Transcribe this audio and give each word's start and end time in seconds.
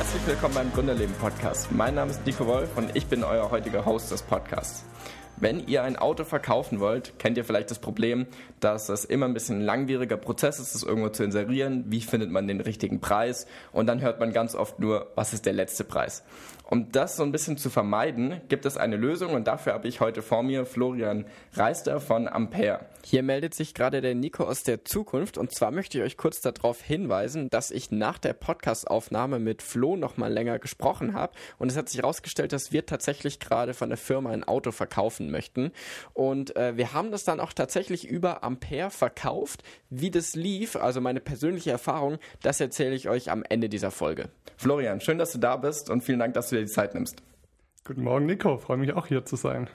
Herzlich 0.00 0.26
willkommen 0.26 0.54
beim 0.54 0.72
Gründerleben 0.72 1.14
Podcast. 1.16 1.70
Mein 1.72 1.94
Name 1.94 2.10
ist 2.10 2.24
Nico 2.24 2.46
Wolf 2.46 2.70
und 2.74 2.96
ich 2.96 3.06
bin 3.06 3.22
euer 3.22 3.50
heutiger 3.50 3.84
Host 3.84 4.10
des 4.10 4.22
Podcasts. 4.22 4.82
Wenn 5.40 5.66
ihr 5.66 5.82
ein 5.82 5.96
Auto 5.96 6.24
verkaufen 6.24 6.80
wollt, 6.80 7.18
kennt 7.18 7.38
ihr 7.38 7.44
vielleicht 7.44 7.70
das 7.70 7.78
Problem, 7.78 8.26
dass 8.60 8.90
es 8.90 9.06
immer 9.06 9.24
ein 9.24 9.32
bisschen 9.32 9.60
ein 9.60 9.64
langwieriger 9.64 10.18
Prozess 10.18 10.60
ist, 10.60 10.74
es 10.74 10.82
irgendwo 10.82 11.08
zu 11.08 11.24
inserieren. 11.24 11.84
Wie 11.88 12.02
findet 12.02 12.30
man 12.30 12.46
den 12.46 12.60
richtigen 12.60 13.00
Preis? 13.00 13.46
Und 13.72 13.86
dann 13.86 14.02
hört 14.02 14.20
man 14.20 14.34
ganz 14.34 14.54
oft 14.54 14.78
nur, 14.78 15.10
was 15.14 15.32
ist 15.32 15.46
der 15.46 15.54
letzte 15.54 15.84
Preis? 15.84 16.24
Um 16.70 16.92
das 16.92 17.16
so 17.16 17.24
ein 17.24 17.32
bisschen 17.32 17.56
zu 17.56 17.68
vermeiden, 17.68 18.40
gibt 18.48 18.64
es 18.64 18.76
eine 18.76 18.96
Lösung 18.96 19.32
und 19.32 19.48
dafür 19.48 19.72
habe 19.72 19.88
ich 19.88 20.00
heute 20.00 20.22
vor 20.22 20.44
mir 20.44 20.64
Florian 20.64 21.24
Reister 21.54 21.98
von 21.98 22.28
Ampere. 22.28 22.86
Hier 23.02 23.24
meldet 23.24 23.54
sich 23.54 23.74
gerade 23.74 24.00
der 24.00 24.14
Nico 24.14 24.44
aus 24.44 24.62
der 24.62 24.84
Zukunft 24.84 25.36
und 25.36 25.52
zwar 25.52 25.72
möchte 25.72 25.98
ich 25.98 26.04
euch 26.04 26.16
kurz 26.16 26.40
darauf 26.42 26.80
hinweisen, 26.80 27.48
dass 27.50 27.72
ich 27.72 27.90
nach 27.90 28.18
der 28.18 28.34
Podcastaufnahme 28.34 29.40
mit 29.40 29.62
Flo 29.62 29.96
noch 29.96 30.16
mal 30.16 30.32
länger 30.32 30.60
gesprochen 30.60 31.12
habe 31.12 31.32
und 31.58 31.72
es 31.72 31.76
hat 31.76 31.88
sich 31.88 32.02
herausgestellt, 32.02 32.52
dass 32.52 32.70
wir 32.70 32.86
tatsächlich 32.86 33.40
gerade 33.40 33.74
von 33.74 33.88
der 33.88 33.98
Firma 33.98 34.30
ein 34.30 34.44
Auto 34.44 34.70
verkaufen 34.70 35.29
möchten 35.30 35.72
und 36.14 36.56
äh, 36.56 36.76
wir 36.76 36.92
haben 36.92 37.10
das 37.10 37.24
dann 37.24 37.40
auch 37.40 37.52
tatsächlich 37.52 38.08
über 38.08 38.44
Ampere 38.44 38.90
verkauft. 38.90 39.62
Wie 39.88 40.10
das 40.10 40.34
lief, 40.34 40.76
also 40.76 41.00
meine 41.00 41.20
persönliche 41.20 41.70
Erfahrung, 41.70 42.18
das 42.42 42.60
erzähle 42.60 42.94
ich 42.94 43.08
euch 43.08 43.30
am 43.30 43.44
Ende 43.48 43.68
dieser 43.68 43.90
Folge. 43.90 44.28
Florian, 44.56 45.00
schön, 45.00 45.18
dass 45.18 45.32
du 45.32 45.38
da 45.38 45.56
bist 45.56 45.90
und 45.90 46.02
vielen 46.02 46.18
Dank, 46.18 46.34
dass 46.34 46.50
du 46.50 46.56
dir 46.56 46.62
die 46.62 46.70
Zeit 46.70 46.94
nimmst. 46.94 47.22
Guten 47.84 48.02
Morgen, 48.02 48.26
Nico. 48.26 48.58
Freue 48.58 48.76
mich 48.76 48.92
auch 48.92 49.06
hier 49.06 49.24
zu 49.24 49.36
sein. 49.36 49.68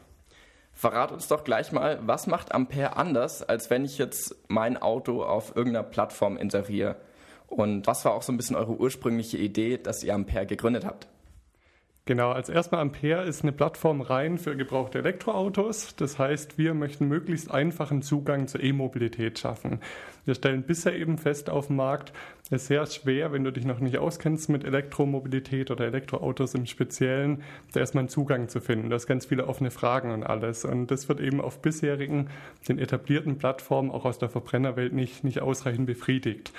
Verrat 0.74 1.12
uns 1.12 1.28
doch 1.28 1.44
gleich 1.44 1.72
mal, 1.72 2.00
was 2.06 2.28
macht 2.28 2.54
Ampere 2.54 2.98
anders, 2.98 3.42
als 3.42 3.70
wenn 3.70 3.86
ich 3.86 3.98
jetzt 3.98 4.36
mein 4.50 4.78
Auto 4.78 5.24
auf 5.24 5.56
irgendeiner 5.56 5.84
Plattform 5.84 6.38
inseriere? 6.38 6.98
Und 7.48 7.88
was 7.88 8.04
war 8.04 8.14
auch 8.14 8.24
so 8.24 8.34
ein 8.34 8.38
bisschen 8.38 8.56
eure 8.56 8.74
ursprüngliche 8.74 9.38
Idee, 9.38 9.78
dass 9.78 10.04
ihr 10.04 10.14
Ampere 10.14 10.46
gegründet 10.46 10.86
habt? 10.86 11.08
Genau, 12.08 12.30
als 12.32 12.50
erstmal 12.50 12.82
Ampere 12.82 13.24
ist 13.24 13.42
eine 13.42 13.52
Plattform 13.52 14.02
rein 14.02 14.38
für 14.38 14.56
gebrauchte 14.56 15.00
Elektroautos. 15.00 15.96
Das 15.96 16.20
heißt, 16.20 16.56
wir 16.60 16.76
möchten 16.76 17.08
möglichst 17.08 17.50
einfachen 17.50 18.04
Zugang 18.04 18.48
zur 18.48 18.62
E-Mobilität 18.62 19.40
schaffen. 19.40 19.80
Wir 20.24 20.36
stellen 20.36 20.62
bisher 20.62 20.96
eben 20.96 21.18
fest 21.18 21.50
auf 21.50 21.66
dem 21.68 21.78
Markt, 21.78 22.14
es 22.52 22.62
ist 22.62 22.68
sehr 22.68 22.86
schwer, 22.86 23.34
wenn 23.34 23.44
du 23.44 23.52
dich 23.52 23.66
noch 23.66 23.80
nicht 23.80 23.98
auskennst 23.98 24.50
mit 24.50 24.64
Elektromobilität 24.66 25.72
oder 25.72 25.86
Elektroautos 25.86 26.54
im 26.54 26.68
Speziellen, 26.68 27.42
da 27.74 27.80
erstmal 27.80 28.04
einen 28.04 28.10
Zugang 28.10 28.50
zu 28.50 28.62
finden. 28.62 28.90
Du 28.90 28.96
hast 28.96 29.08
ganz 29.08 29.26
viele 29.26 29.48
offene 29.48 29.72
Fragen 29.72 30.12
und 30.12 30.24
alles. 30.24 30.64
Und 30.64 30.92
das 30.92 31.10
wird 31.10 31.20
eben 31.20 31.42
auf 31.42 31.60
bisherigen, 31.64 32.30
den 32.70 32.78
etablierten 32.78 33.40
Plattformen 33.40 33.90
auch 33.90 34.06
aus 34.06 34.20
der 34.20 34.30
Verbrennerwelt 34.30 34.94
nicht, 34.94 35.24
nicht 35.24 35.42
ausreichend 35.42 35.88
befriedigt. 35.88 36.54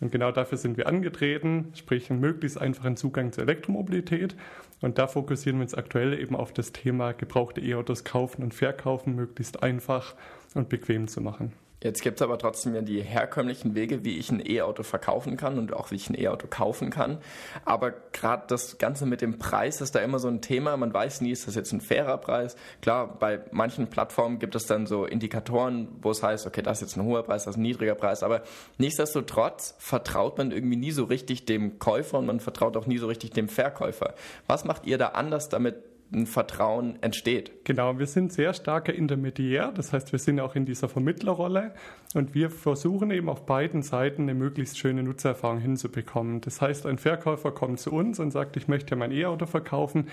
Und 0.00 0.10
genau 0.10 0.32
dafür 0.32 0.56
sind 0.56 0.76
wir 0.76 0.86
angetreten, 0.86 1.72
sprich 1.74 2.10
einen 2.10 2.20
möglichst 2.20 2.58
einfachen 2.58 2.96
Zugang 2.96 3.32
zur 3.32 3.44
Elektromobilität. 3.44 4.34
Und 4.80 4.98
da 4.98 5.06
fokussieren 5.06 5.58
wir 5.58 5.64
uns 5.64 5.74
aktuell 5.74 6.18
eben 6.18 6.34
auf 6.34 6.52
das 6.52 6.72
Thema 6.72 7.12
gebrauchte 7.12 7.60
E-Autos 7.60 8.04
kaufen 8.04 8.42
und 8.42 8.54
verkaufen, 8.54 9.14
möglichst 9.14 9.62
einfach 9.62 10.14
und 10.54 10.68
bequem 10.70 11.06
zu 11.06 11.20
machen. 11.20 11.52
Jetzt 11.82 12.02
gibt 12.02 12.20
es 12.20 12.22
aber 12.22 12.36
trotzdem 12.36 12.74
ja 12.74 12.82
die 12.82 13.00
herkömmlichen 13.00 13.74
Wege, 13.74 14.04
wie 14.04 14.18
ich 14.18 14.30
ein 14.30 14.44
E-Auto 14.44 14.82
verkaufen 14.82 15.38
kann 15.38 15.58
und 15.58 15.72
auch 15.72 15.90
wie 15.90 15.94
ich 15.94 16.10
ein 16.10 16.18
E-Auto 16.18 16.46
kaufen 16.46 16.90
kann. 16.90 17.18
Aber 17.64 17.92
gerade 18.12 18.44
das 18.48 18.76
Ganze 18.76 19.06
mit 19.06 19.22
dem 19.22 19.38
Preis 19.38 19.80
ist 19.80 19.94
da 19.94 20.00
immer 20.00 20.18
so 20.18 20.28
ein 20.28 20.42
Thema. 20.42 20.76
Man 20.76 20.92
weiß 20.92 21.22
nie, 21.22 21.30
ist 21.30 21.46
das 21.46 21.54
jetzt 21.54 21.72
ein 21.72 21.80
fairer 21.80 22.18
Preis? 22.18 22.54
Klar, 22.82 23.18
bei 23.18 23.40
manchen 23.50 23.88
Plattformen 23.88 24.38
gibt 24.38 24.54
es 24.54 24.66
dann 24.66 24.86
so 24.86 25.06
Indikatoren, 25.06 25.88
wo 26.02 26.10
es 26.10 26.22
heißt, 26.22 26.46
okay, 26.46 26.60
das 26.60 26.82
ist 26.82 26.90
jetzt 26.90 26.96
ein 26.98 27.04
hoher 27.04 27.22
Preis, 27.22 27.44
das 27.44 27.54
ist 27.54 27.58
ein 27.58 27.62
niedriger 27.62 27.94
Preis. 27.94 28.22
Aber 28.22 28.42
nichtsdestotrotz 28.76 29.74
vertraut 29.78 30.36
man 30.36 30.50
irgendwie 30.50 30.76
nie 30.76 30.90
so 30.90 31.04
richtig 31.04 31.46
dem 31.46 31.78
Käufer 31.78 32.18
und 32.18 32.26
man 32.26 32.40
vertraut 32.40 32.76
auch 32.76 32.86
nie 32.86 32.98
so 32.98 33.06
richtig 33.06 33.30
dem 33.30 33.48
Verkäufer. 33.48 34.14
Was 34.46 34.64
macht 34.66 34.86
ihr 34.86 34.98
da 34.98 35.08
anders, 35.08 35.48
damit 35.48 35.89
ein 36.12 36.26
Vertrauen 36.26 37.00
entsteht. 37.02 37.64
Genau, 37.64 37.98
wir 37.98 38.06
sind 38.06 38.32
sehr 38.32 38.52
starker 38.52 38.92
Intermediär, 38.92 39.72
das 39.72 39.92
heißt, 39.92 40.12
wir 40.12 40.18
sind 40.18 40.40
auch 40.40 40.56
in 40.56 40.64
dieser 40.64 40.88
Vermittlerrolle 40.88 41.72
und 42.14 42.34
wir 42.34 42.50
versuchen 42.50 43.10
eben 43.10 43.28
auf 43.28 43.46
beiden 43.46 43.82
Seiten 43.82 44.22
eine 44.22 44.34
möglichst 44.34 44.78
schöne 44.78 45.02
Nutzererfahrung 45.02 45.58
hinzubekommen. 45.58 46.40
Das 46.40 46.60
heißt, 46.60 46.86
ein 46.86 46.98
Verkäufer 46.98 47.52
kommt 47.52 47.78
zu 47.78 47.92
uns 47.92 48.18
und 48.18 48.32
sagt, 48.32 48.56
ich 48.56 48.66
möchte 48.66 48.96
mein 48.96 49.12
E-Auto 49.12 49.46
verkaufen. 49.46 50.08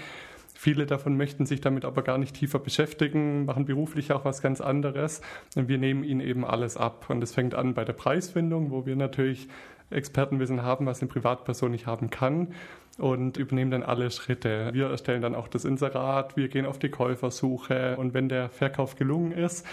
Viele 0.53 0.87
davon 0.87 1.17
möchten 1.17 1.45
sich 1.45 1.61
damit 1.61 1.85
aber 1.85 2.01
gar 2.01 2.17
nicht 2.17 2.35
tiefer 2.35 2.57
beschäftigen, 2.57 3.45
machen 3.45 3.65
beruflich 3.65 4.11
auch 4.11 4.25
was 4.25 4.41
ganz 4.41 4.59
anderes. 4.59 5.21
Und 5.55 5.67
wir 5.67 5.77
nehmen 5.77 6.03
ihnen 6.03 6.19
eben 6.19 6.43
alles 6.43 6.77
ab. 6.77 7.05
Und 7.09 7.21
es 7.21 7.31
fängt 7.31 7.53
an 7.53 7.75
bei 7.75 7.85
der 7.85 7.93
Preisfindung, 7.93 8.71
wo 8.71 8.87
wir 8.87 8.95
natürlich 8.95 9.47
Expertenwissen 9.91 10.63
haben, 10.63 10.87
was 10.87 10.99
eine 11.01 11.09
Privatperson 11.09 11.71
nicht 11.71 11.85
haben 11.85 12.09
kann 12.09 12.53
und 12.97 13.37
übernehmen 13.37 13.71
dann 13.71 13.83
alle 13.83 14.09
Schritte. 14.11 14.69
Wir 14.73 14.87
erstellen 14.87 15.21
dann 15.21 15.35
auch 15.35 15.47
das 15.47 15.65
Inserat, 15.65 16.35
wir 16.35 16.47
gehen 16.47 16.65
auf 16.65 16.79
die 16.79 16.89
Käufersuche 16.89 17.95
und 17.97 18.13
wenn 18.13 18.29
der 18.29 18.49
Verkauf 18.49 18.95
gelungen 18.95 19.31
ist, 19.31 19.65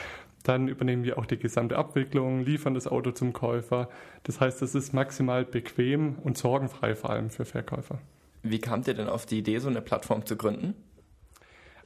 dann 0.42 0.68
übernehmen 0.68 1.04
wir 1.04 1.18
auch 1.18 1.26
die 1.26 1.38
gesamte 1.38 1.76
Abwicklung, 1.76 2.44
liefern 2.44 2.74
das 2.74 2.86
Auto 2.86 3.12
zum 3.12 3.32
Käufer. 3.32 3.88
Das 4.24 4.40
heißt, 4.40 4.60
es 4.62 4.74
ist 4.74 4.92
maximal 4.92 5.44
bequem 5.44 6.16
und 6.22 6.36
sorgenfrei 6.36 6.94
vor 6.94 7.10
allem 7.10 7.30
für 7.30 7.46
Verkäufer. 7.46 7.98
Wie 8.42 8.58
kamt 8.58 8.86
ihr 8.86 8.94
denn 8.94 9.08
auf 9.08 9.24
die 9.24 9.38
Idee, 9.38 9.58
so 9.58 9.68
eine 9.68 9.80
Plattform 9.80 10.26
zu 10.26 10.36
gründen? 10.36 10.74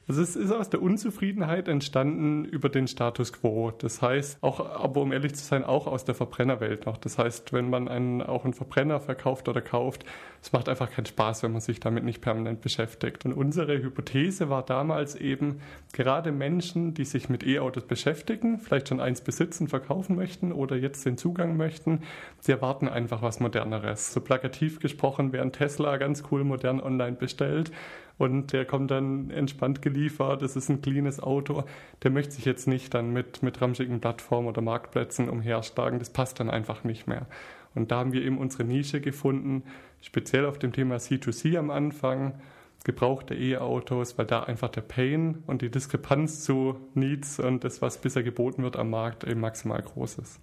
Also 0.09 0.23
es 0.23 0.35
ist 0.35 0.51
aus 0.51 0.71
der 0.71 0.81
Unzufriedenheit 0.81 1.67
entstanden 1.67 2.43
über 2.43 2.67
den 2.69 2.87
Status 2.87 3.31
quo. 3.31 3.69
Das 3.69 4.01
heißt, 4.01 4.39
auch, 4.41 4.59
aber 4.59 5.01
um 5.01 5.11
ehrlich 5.11 5.35
zu 5.35 5.45
sein, 5.45 5.63
auch 5.63 5.85
aus 5.85 6.03
der 6.03 6.15
Verbrennerwelt 6.15 6.87
noch. 6.87 6.97
Das 6.97 7.19
heißt, 7.19 7.53
wenn 7.53 7.69
man 7.69 7.87
einen, 7.87 8.23
auch 8.23 8.43
einen 8.43 8.55
Verbrenner 8.55 8.99
verkauft 9.01 9.47
oder 9.47 9.61
kauft, 9.61 10.05
es 10.41 10.51
macht 10.51 10.67
einfach 10.67 10.89
keinen 10.89 11.05
Spaß, 11.05 11.43
wenn 11.43 11.51
man 11.51 11.61
sich 11.61 11.79
damit 11.79 12.05
nicht 12.05 12.21
permanent 12.21 12.61
beschäftigt. 12.61 13.23
Und 13.23 13.33
unsere 13.33 13.83
Hypothese 13.83 14.49
war 14.49 14.65
damals 14.65 15.13
eben, 15.13 15.61
gerade 15.93 16.31
Menschen, 16.31 16.95
die 16.95 17.05
sich 17.05 17.29
mit 17.29 17.45
E-Autos 17.45 17.83
beschäftigen, 17.83 18.57
vielleicht 18.57 18.87
schon 18.87 19.01
eins 19.01 19.21
besitzen, 19.21 19.67
verkaufen 19.67 20.15
möchten 20.15 20.51
oder 20.51 20.75
jetzt 20.75 21.05
den 21.05 21.19
Zugang 21.19 21.55
möchten, 21.55 22.01
die 22.47 22.51
erwarten 22.51 22.89
einfach 22.89 23.21
was 23.21 23.39
Moderneres. 23.39 24.11
So 24.11 24.21
plakativ 24.21 24.79
gesprochen, 24.79 25.35
ein 25.35 25.51
Tesla 25.51 25.97
ganz 25.97 26.23
cool 26.31 26.43
modern 26.43 26.81
online 26.81 27.15
bestellt 27.15 27.71
und 28.19 28.51
der 28.51 28.65
kommt 28.65 28.91
dann 28.91 29.31
entspannt 29.31 29.81
geliefert, 29.81 30.43
es 30.43 30.55
ist 30.55 30.69
ein 30.69 30.81
cleanes 30.81 31.19
Auto, 31.19 31.63
der 32.03 32.11
möchte 32.11 32.33
sich 32.33 32.45
jetzt 32.45 32.67
nicht 32.67 32.93
dann 32.93 33.11
mit, 33.11 33.41
mit 33.41 33.59
ramschigen 33.61 34.01
Plattformen 34.01 34.49
oder 34.49 34.61
Marktplätzen 34.61 35.29
umherschlagen, 35.29 35.97
das 35.97 36.11
passt 36.11 36.39
dann 36.39 36.49
einfach 36.49 36.83
nicht 36.83 37.07
mehr. 37.07 37.25
Und 37.75 37.91
da 37.91 37.99
haben 37.99 38.11
wir 38.11 38.21
eben 38.21 38.37
unsere 38.37 38.65
Nische 38.65 38.99
gefunden, 38.99 39.63
speziell 40.01 40.45
auf 40.45 40.59
dem 40.59 40.73
Thema 40.73 40.97
C2C 40.97 41.57
am 41.57 41.71
Anfang, 41.71 42.33
gebrauchte 42.83 43.35
E-Autos, 43.35 44.17
weil 44.17 44.25
da 44.25 44.43
einfach 44.43 44.69
der 44.69 44.81
Pain 44.81 45.43
und 45.47 45.61
die 45.61 45.71
Diskrepanz 45.71 46.43
zu 46.43 46.75
Needs 46.95 47.39
und 47.39 47.63
das, 47.63 47.81
was 47.81 48.01
bisher 48.01 48.23
geboten 48.23 48.63
wird 48.63 48.75
am 48.75 48.89
Markt, 48.89 49.23
eben 49.23 49.39
maximal 49.39 49.81
groß 49.81 50.19
ist. 50.19 50.41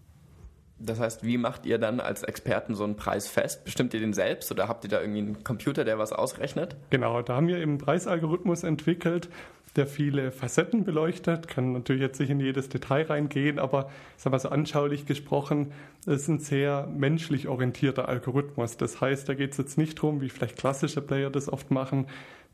Das 0.78 1.00
heißt, 1.00 1.24
wie 1.24 1.38
macht 1.38 1.64
ihr 1.64 1.78
dann 1.78 2.00
als 2.00 2.22
Experten 2.22 2.74
so 2.74 2.84
einen 2.84 2.96
Preis 2.96 3.28
fest? 3.28 3.64
Bestimmt 3.64 3.94
ihr 3.94 4.00
den 4.00 4.12
selbst 4.12 4.50
oder 4.52 4.68
habt 4.68 4.84
ihr 4.84 4.90
da 4.90 5.00
irgendwie 5.00 5.20
einen 5.20 5.44
Computer, 5.44 5.84
der 5.84 5.98
was 5.98 6.12
ausrechnet? 6.12 6.76
Genau, 6.90 7.22
da 7.22 7.36
haben 7.36 7.48
wir 7.48 7.56
eben 7.56 7.72
einen 7.72 7.78
Preisalgorithmus 7.78 8.62
entwickelt, 8.62 9.30
der 9.76 9.86
viele 9.86 10.32
Facetten 10.32 10.84
beleuchtet. 10.84 11.48
Kann 11.48 11.72
natürlich 11.72 12.02
jetzt 12.02 12.20
nicht 12.20 12.30
in 12.30 12.40
jedes 12.40 12.68
Detail 12.68 13.06
reingehen, 13.06 13.58
aber 13.58 13.90
sagen 14.16 14.34
wir 14.34 14.38
so 14.38 14.48
anschaulich 14.48 15.06
gesprochen, 15.06 15.72
es 16.06 16.22
ist 16.22 16.28
ein 16.28 16.38
sehr 16.38 16.86
menschlich 16.86 17.48
orientierter 17.48 18.08
Algorithmus. 18.08 18.76
Das 18.76 19.00
heißt, 19.00 19.28
da 19.28 19.34
geht 19.34 19.52
es 19.52 19.58
jetzt 19.58 19.78
nicht 19.78 19.98
darum, 19.98 20.20
wie 20.20 20.28
vielleicht 20.28 20.56
klassische 20.56 21.00
Player 21.00 21.30
das 21.30 21.48
oft 21.52 21.70
machen, 21.70 22.06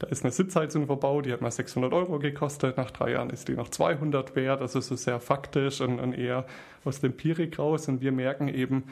da 0.03 0.09
ist 0.09 0.25
eine 0.25 0.33
Sitzheizung 0.33 0.87
verbaut, 0.87 1.27
die 1.27 1.33
hat 1.33 1.43
mal 1.43 1.53
600 1.53 1.93
Euro 1.93 2.19
gekostet. 2.19 2.77
Nach 2.77 2.91
drei 2.91 3.13
Jahren 3.13 3.31
ist 3.31 3.47
die 3.47 3.53
noch 3.53 3.69
200 3.69 4.35
wert. 4.35 4.61
Also 4.61 4.81
so 4.81 4.97
sehr 4.97 5.21
faktisch 5.21 5.81
und, 5.81 6.01
und 6.01 6.13
eher 6.13 6.45
aus 6.85 7.01
der 7.01 7.11
Empirik 7.11 7.57
raus. 7.61 7.87
Und 7.87 8.01
wir 8.01 8.11
merken 8.11 8.49
eben, 8.49 8.83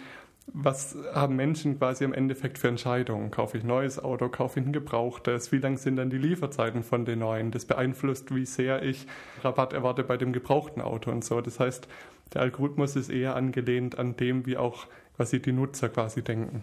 was 0.52 0.96
haben 1.12 1.36
Menschen 1.36 1.78
quasi 1.78 2.04
im 2.04 2.12
Endeffekt 2.12 2.58
für 2.58 2.68
Entscheidungen? 2.68 3.30
Kaufe 3.30 3.58
ich 3.58 3.64
ein 3.64 3.68
neues 3.68 4.02
Auto, 4.02 4.28
kaufe 4.28 4.60
ich 4.60 4.66
ein 4.66 4.72
gebrauchtes? 4.72 5.52
Wie 5.52 5.58
lang 5.58 5.76
sind 5.76 5.96
dann 5.96 6.10
die 6.10 6.18
Lieferzeiten 6.18 6.82
von 6.82 7.04
den 7.04 7.20
neuen? 7.20 7.50
Das 7.50 7.64
beeinflusst, 7.64 8.34
wie 8.34 8.46
sehr 8.46 8.82
ich 8.82 9.06
Rabatt 9.42 9.72
erwarte 9.72 10.04
bei 10.04 10.16
dem 10.16 10.32
gebrauchten 10.32 10.80
Auto 10.80 11.10
und 11.10 11.24
so. 11.24 11.40
Das 11.40 11.60
heißt, 11.60 11.88
der 12.34 12.42
Algorithmus 12.42 12.96
ist 12.96 13.10
eher 13.10 13.36
angelehnt 13.36 13.98
an 13.98 14.16
dem, 14.16 14.46
wie 14.46 14.56
auch 14.56 14.86
quasi 15.16 15.40
die 15.40 15.52
Nutzer 15.52 15.88
quasi 15.88 16.22
denken. 16.22 16.62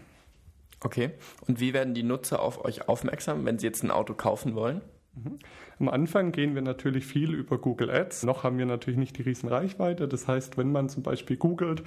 Okay. 0.79 1.11
Und 1.47 1.59
wie 1.59 1.73
werden 1.73 1.93
die 1.93 2.03
Nutzer 2.03 2.41
auf 2.41 2.63
euch 2.63 2.87
aufmerksam, 2.87 3.45
wenn 3.45 3.57
sie 3.59 3.67
jetzt 3.67 3.83
ein 3.83 3.91
Auto 3.91 4.13
kaufen 4.13 4.55
wollen? 4.55 4.81
Mhm. 5.23 5.39
Am 5.79 5.89
Anfang 5.89 6.31
gehen 6.31 6.55
wir 6.55 6.61
natürlich 6.61 7.05
viel 7.05 7.33
über 7.33 7.57
Google 7.57 7.89
Ads. 7.89 8.23
Noch 8.23 8.43
haben 8.43 8.57
wir 8.57 8.65
natürlich 8.65 8.99
nicht 8.99 9.17
die 9.17 9.23
riesen 9.23 9.49
Reichweite. 9.49 10.07
Das 10.07 10.27
heißt, 10.27 10.57
wenn 10.57 10.71
man 10.71 10.89
zum 10.89 11.03
Beispiel 11.03 11.37
googelt, 11.37 11.83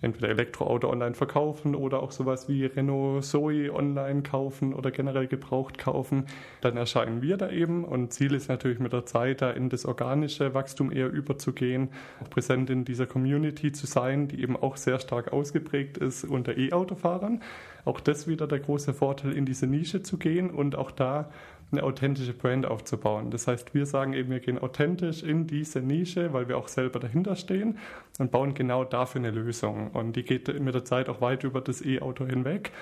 entweder 0.00 0.30
Elektroauto 0.30 0.90
online 0.90 1.14
verkaufen 1.14 1.76
oder 1.76 2.02
auch 2.02 2.10
sowas 2.10 2.48
wie 2.48 2.66
Renault 2.66 3.24
Zoe 3.24 3.72
online 3.72 4.22
kaufen 4.22 4.74
oder 4.74 4.90
generell 4.90 5.28
gebraucht 5.28 5.78
kaufen, 5.78 6.26
dann 6.60 6.76
erscheinen 6.76 7.22
wir 7.22 7.36
da 7.36 7.50
eben. 7.50 7.84
Und 7.84 8.12
Ziel 8.12 8.34
ist 8.34 8.48
natürlich 8.48 8.80
mit 8.80 8.92
der 8.92 9.06
Zeit, 9.06 9.42
da 9.42 9.50
in 9.50 9.68
das 9.68 9.86
organische 9.86 10.54
Wachstum 10.54 10.90
eher 10.90 11.10
überzugehen, 11.10 11.90
auch 12.20 12.30
präsent 12.30 12.68
in 12.68 12.84
dieser 12.84 13.06
Community 13.06 13.70
zu 13.70 13.86
sein, 13.86 14.26
die 14.26 14.42
eben 14.42 14.56
auch 14.56 14.76
sehr 14.76 14.98
stark 14.98 15.32
ausgeprägt 15.32 15.98
ist 15.98 16.24
unter 16.24 16.56
E-Autofahrern. 16.58 17.40
Auch 17.84 18.00
das 18.00 18.26
wieder 18.26 18.46
der 18.46 18.60
große 18.60 18.94
Vorteil, 18.94 19.32
in 19.32 19.46
diese 19.46 19.66
Nische 19.66 20.02
zu 20.02 20.18
gehen 20.18 20.50
und 20.50 20.76
auch 20.76 20.90
da 20.90 21.30
eine 21.72 21.82
authentische 21.82 22.34
Brand 22.34 22.66
aufzubauen. 22.66 23.30
Das 23.30 23.46
heißt, 23.46 23.74
wir 23.74 23.86
sagen 23.86 24.12
eben, 24.12 24.30
wir 24.30 24.40
gehen 24.40 24.58
authentisch 24.58 25.22
in 25.22 25.46
diese 25.46 25.80
Nische, 25.80 26.32
weil 26.32 26.48
wir 26.48 26.58
auch 26.58 26.68
selber 26.68 27.00
dahinter 27.00 27.34
stehen 27.34 27.78
und 28.18 28.30
bauen 28.30 28.54
genau 28.54 28.84
dafür 28.84 29.20
eine 29.20 29.30
Lösung. 29.30 29.90
Und 29.92 30.14
die 30.14 30.22
geht 30.22 30.60
mit 30.60 30.74
der 30.74 30.84
Zeit 30.84 31.08
auch 31.08 31.20
weit 31.20 31.44
über 31.44 31.60
das 31.60 31.84
E-Auto 31.84 32.26
hinweg. 32.26 32.72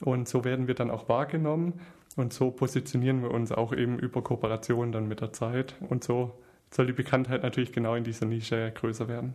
Und 0.00 0.28
so 0.28 0.44
werden 0.44 0.68
wir 0.68 0.74
dann 0.74 0.90
auch 0.90 1.08
wahrgenommen 1.08 1.80
und 2.16 2.32
so 2.32 2.50
positionieren 2.50 3.22
wir 3.22 3.30
uns 3.30 3.50
auch 3.50 3.72
eben 3.72 3.98
über 3.98 4.22
Kooperationen 4.22 4.92
dann 4.92 5.08
mit 5.08 5.20
der 5.20 5.32
Zeit. 5.32 5.74
Und 5.88 6.04
so 6.04 6.32
soll 6.70 6.86
die 6.86 6.92
Bekanntheit 6.92 7.42
natürlich 7.42 7.72
genau 7.72 7.94
in 7.94 8.04
dieser 8.04 8.26
Nische 8.26 8.72
größer 8.74 9.08
werden. 9.08 9.34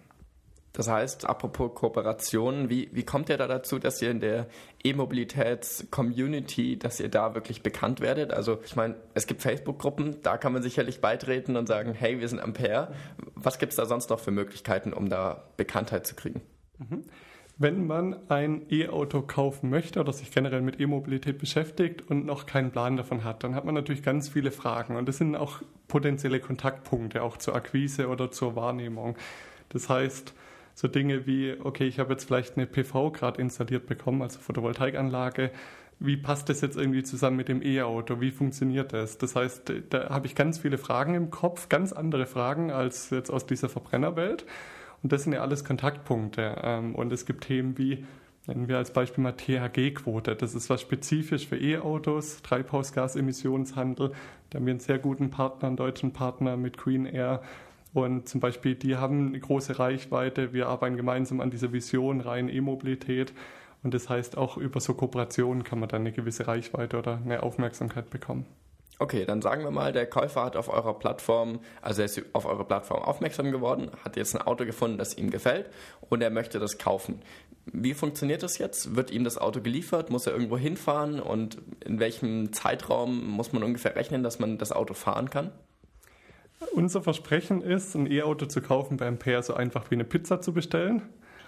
Das 0.80 0.88
heißt, 0.88 1.26
apropos 1.26 1.76
Kooperationen, 1.76 2.70
wie, 2.70 2.88
wie 2.94 3.04
kommt 3.04 3.28
ihr 3.28 3.36
da 3.36 3.48
dazu, 3.48 3.80
dass 3.80 4.02
ihr 4.02 4.12
in 4.12 4.22
der 4.22 4.48
E-Mobilitäts-Community, 4.82 6.80
dass 6.80 7.02
ihr 7.02 7.10
da 7.10 7.36
wirklich 7.36 7.64
bekannt 7.64 8.00
werdet? 8.00 8.32
Also 8.32 8.60
ich 8.64 8.78
meine, 8.78 8.96
es 9.14 9.28
gibt 9.28 9.42
Facebook-Gruppen, 9.42 10.22
da 10.24 10.38
kann 10.38 10.54
man 10.54 10.64
sicherlich 10.64 11.02
beitreten 11.02 11.58
und 11.58 11.68
sagen, 11.68 11.92
hey, 11.94 12.22
wir 12.22 12.30
sind 12.30 12.40
Ampere. 12.40 12.94
Was 13.36 13.60
gibt 13.60 13.74
es 13.74 13.76
da 13.76 13.88
sonst 13.88 14.10
noch 14.10 14.22
für 14.22 14.32
Möglichkeiten, 14.32 14.94
um 14.94 15.10
da 15.10 15.44
Bekanntheit 15.58 16.08
zu 16.08 16.16
kriegen? 16.16 16.40
Mhm. 16.78 17.04
Wenn 17.58 17.86
man 17.86 18.16
ein 18.30 18.66
E-Auto 18.70 19.22
kaufen 19.22 19.70
möchte 19.70 20.00
oder 20.00 20.14
sich 20.14 20.32
generell 20.32 20.62
mit 20.62 20.80
E-Mobilität 20.80 21.40
beschäftigt 21.40 22.10
und 22.10 22.26
noch 22.26 22.46
keinen 22.46 22.72
Plan 22.72 22.96
davon 22.96 23.26
hat, 23.26 23.44
dann 23.44 23.54
hat 23.54 23.66
man 23.66 23.76
natürlich 23.76 24.02
ganz 24.02 24.30
viele 24.30 24.52
Fragen 24.52 24.96
und 24.96 25.10
das 25.10 25.18
sind 25.18 25.36
auch 25.36 25.62
potenzielle 25.90 26.40
Kontaktpunkte, 26.40 27.22
auch 27.22 27.36
zur 27.36 27.54
Akquise 27.54 28.08
oder 28.08 28.32
zur 28.32 28.56
Wahrnehmung. 28.56 29.18
Das 29.68 29.90
heißt, 29.90 30.34
so 30.80 30.88
Dinge 30.88 31.28
wie, 31.28 31.58
okay, 31.62 31.86
ich 31.86 32.00
habe 32.00 32.14
jetzt 32.14 32.24
vielleicht 32.24 32.56
eine 32.56 32.66
PV 32.66 33.12
gerade 33.12 33.42
installiert 33.42 33.86
bekommen, 33.86 34.22
also 34.22 34.40
Photovoltaikanlage. 34.40 35.52
Wie 36.00 36.16
passt 36.16 36.48
das 36.48 36.62
jetzt 36.62 36.78
irgendwie 36.78 37.04
zusammen 37.04 37.36
mit 37.36 37.50
dem 37.50 37.62
E-Auto? 37.62 38.22
Wie 38.22 38.32
funktioniert 38.32 38.94
das? 38.94 39.18
Das 39.18 39.36
heißt, 39.36 39.74
da 39.90 40.10
habe 40.10 40.28
ich 40.28 40.36
ganz 40.36 40.60
viele 40.60 40.78
Fragen 40.78 41.16
im 41.16 41.32
Kopf, 41.32 41.68
ganz 41.68 41.92
andere 41.92 42.26
Fragen 42.26 42.72
als 42.72 43.10
jetzt 43.10 43.30
aus 43.30 43.46
dieser 43.46 43.68
Verbrennerwelt. 43.68 44.46
Und 45.04 45.12
das 45.12 45.24
sind 45.24 45.34
ja 45.34 45.42
alles 45.42 45.66
Kontaktpunkte. 45.66 46.62
Ähm, 46.64 46.96
und 46.96 47.12
es 47.12 47.26
gibt 47.26 47.44
Themen 47.44 47.78
wie, 47.78 48.06
nennen 48.48 48.70
wir 48.70 48.78
als 48.78 48.94
Beispiel 48.94 49.22
mal 49.22 49.34
THG-Quote. 49.34 50.38
Das 50.38 50.56
ist 50.56 50.70
was 50.70 50.80
spezifisch 50.80 51.50
für 51.50 51.58
E-Autos, 51.58 52.42
Treibhausgasemissionshandel. 52.42 54.14
Da 54.50 54.60
haben 54.60 54.66
wir 54.66 54.72
einen 54.72 54.80
sehr 54.80 55.00
guten 55.00 55.30
Partner, 55.30 55.68
einen 55.68 55.76
deutschen 55.76 56.14
Partner 56.14 56.56
mit 56.56 56.78
Queen 56.78 57.06
Air 57.06 57.42
und 57.94 58.30
zum 58.30 58.40
Beispiel, 58.40 58.76
die 58.76 58.98
haben 58.98 59.28
eine 59.28 59.40
große 59.40 59.80
Reichweite. 59.80 60.54
Wir 60.54 60.68
arbeiten 60.68 60.96
gemeinsam 60.96 61.42
an 61.42 61.50
dieser 61.50 61.74
Vision 61.74 62.22
rein 62.22 62.50
E-Mobilität. 62.50 63.34
Und 63.82 63.94
das 63.94 64.10
heißt, 64.10 64.38
auch 64.38 64.58
über 64.58 64.80
so 64.80 64.94
Kooperationen 64.94 65.64
kann 65.64 65.80
man 65.80 65.90
dann 65.90 66.02
eine 66.02 66.12
gewisse 66.12 66.48
Reichweite 66.48 66.98
oder 66.98 67.20
eine 67.24 67.42
Aufmerksamkeit 67.44 68.10
bekommen. 68.10 68.46
Okay, 69.02 69.26
dann 69.26 69.42
sagen 69.42 69.64
wir 69.64 69.72
mal, 69.72 69.94
der 69.94 70.06
Käufer 70.06 70.44
hat 70.44 70.58
auf 70.58 70.68
eurer 70.68 71.00
Plattform, 71.00 71.62
also 71.82 72.02
er 72.02 72.06
ist 72.06 72.22
auf 72.34 72.46
eure 72.46 72.66
Plattform 72.66 73.02
aufmerksam 73.02 73.50
geworden, 73.50 73.92
hat 74.04 74.18
jetzt 74.18 74.36
ein 74.36 74.42
Auto 74.42 74.66
gefunden, 74.66 74.98
das 74.98 75.18
ihm 75.18 75.30
gefällt 75.30 75.70
und 76.10 76.22
er 76.22 76.30
möchte 76.30 76.60
das 76.60 76.78
kaufen. 76.78 77.22
Wie 77.66 77.94
funktioniert 77.94 78.44
das 78.44 78.58
jetzt? 78.58 78.98
Wird 78.98 79.10
ihm 79.12 79.24
das 79.24 79.38
Auto 79.38 79.62
geliefert? 79.62 80.10
Muss 80.10 80.28
er 80.28 80.34
irgendwo 80.34 80.58
hinfahren? 80.58 81.22
Und 81.22 81.60
in 81.86 82.00
welchem 82.00 82.52
Zeitraum 82.52 83.26
muss 83.26 83.54
man 83.54 83.64
ungefähr 83.64 83.96
rechnen, 83.96 84.22
dass 84.22 84.40
man 84.40 84.58
das 84.58 84.74
Auto 84.74 84.94
fahren 84.94 85.30
kann? 85.30 85.52
Unser 86.74 87.02
Versprechen 87.02 87.62
ist, 87.62 87.96
ein 87.96 88.12
E-Auto 88.12 88.46
zu 88.46 88.62
kaufen 88.62 88.98
bei 88.98 89.08
Ampere 89.08 89.44
so 89.44 89.54
einfach 89.54 89.90
wie 89.92 89.96
eine 89.96 90.04
Pizza 90.04 90.42
zu 90.42 90.54
bestellen. 90.54 91.02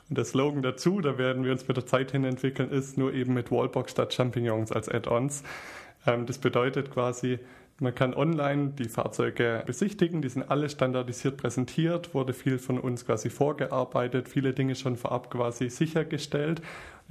Und 0.10 0.18
der 0.18 0.26
Slogan 0.26 0.62
dazu, 0.62 1.02
da 1.02 1.18
werden 1.18 1.44
wir 1.44 1.52
uns 1.52 1.68
mit 1.68 1.78
der 1.78 1.86
Zeit 1.86 2.12
hin 2.12 2.24
entwickeln, 2.24 2.70
ist 2.70 2.98
nur 2.98 3.14
eben 3.14 3.34
mit 3.34 3.52
Wallbox 3.52 3.92
statt 3.92 4.14
Champignons 4.14 4.72
als 4.72 4.90
Add-ons. 4.90 5.44
Ähm, 6.06 6.26
das 6.26 6.38
bedeutet 6.38 6.92
quasi, 6.92 7.40
man 7.80 7.96
kann 7.96 8.14
online 8.14 8.74
die 8.78 8.90
Fahrzeuge 8.90 9.64
besichtigen, 9.66 10.22
die 10.22 10.30
sind 10.30 10.50
alle 10.50 10.70
standardisiert 10.70 11.38
präsentiert, 11.38 12.14
wurde 12.14 12.34
viel 12.34 12.60
von 12.60 12.78
uns 12.78 13.06
quasi 13.06 13.30
vorgearbeitet, 13.30 14.30
viele 14.30 14.54
Dinge 14.54 14.76
schon 14.76 14.98
vorab 14.98 15.32
quasi 15.32 15.70
sichergestellt 15.70 16.62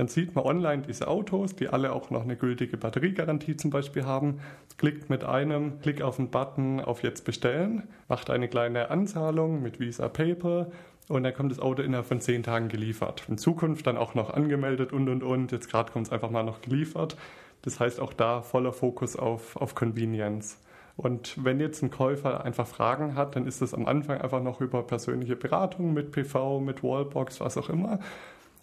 dann 0.00 0.08
sieht 0.08 0.34
man 0.34 0.46
online 0.46 0.82
diese 0.88 1.08
Autos, 1.08 1.56
die 1.56 1.68
alle 1.68 1.92
auch 1.92 2.08
noch 2.08 2.22
eine 2.22 2.34
gültige 2.34 2.78
Batteriegarantie 2.78 3.58
zum 3.58 3.70
Beispiel 3.70 4.06
haben, 4.06 4.40
klickt 4.78 5.10
mit 5.10 5.24
einem 5.24 5.78
Klick 5.82 6.00
auf 6.00 6.16
den 6.16 6.30
Button 6.30 6.80
auf 6.80 7.02
Jetzt 7.02 7.26
bestellen, 7.26 7.82
macht 8.08 8.30
eine 8.30 8.48
kleine 8.48 8.90
Anzahlung 8.90 9.62
mit 9.62 9.78
Visa 9.78 10.08
Paper 10.08 10.68
und 11.08 11.24
dann 11.24 11.34
kommt 11.34 11.52
das 11.52 11.58
Auto 11.58 11.82
innerhalb 11.82 12.06
von 12.06 12.22
zehn 12.22 12.42
Tagen 12.42 12.68
geliefert. 12.68 13.24
In 13.28 13.36
Zukunft 13.36 13.86
dann 13.86 13.98
auch 13.98 14.14
noch 14.14 14.30
angemeldet 14.30 14.94
und 14.94 15.10
und 15.10 15.22
und. 15.22 15.52
Jetzt 15.52 15.68
gerade 15.68 15.92
kommt 15.92 16.06
es 16.06 16.12
einfach 16.14 16.30
mal 16.30 16.44
noch 16.44 16.62
geliefert. 16.62 17.18
Das 17.62 17.80
heißt 17.80 18.00
auch 18.00 18.12
da 18.12 18.42
voller 18.42 18.72
Fokus 18.72 19.16
auf, 19.16 19.56
auf 19.56 19.74
Convenience. 19.74 20.58
Und 20.96 21.42
wenn 21.42 21.60
jetzt 21.60 21.82
ein 21.82 21.90
Käufer 21.90 22.44
einfach 22.44 22.66
Fragen 22.66 23.14
hat, 23.14 23.36
dann 23.36 23.46
ist 23.46 23.62
das 23.62 23.72
am 23.72 23.86
Anfang 23.86 24.20
einfach 24.20 24.42
noch 24.42 24.60
über 24.60 24.82
persönliche 24.82 25.36
Beratung 25.36 25.94
mit 25.94 26.12
PV, 26.12 26.60
mit 26.60 26.82
Wallbox, 26.82 27.40
was 27.40 27.56
auch 27.56 27.70
immer. 27.70 28.00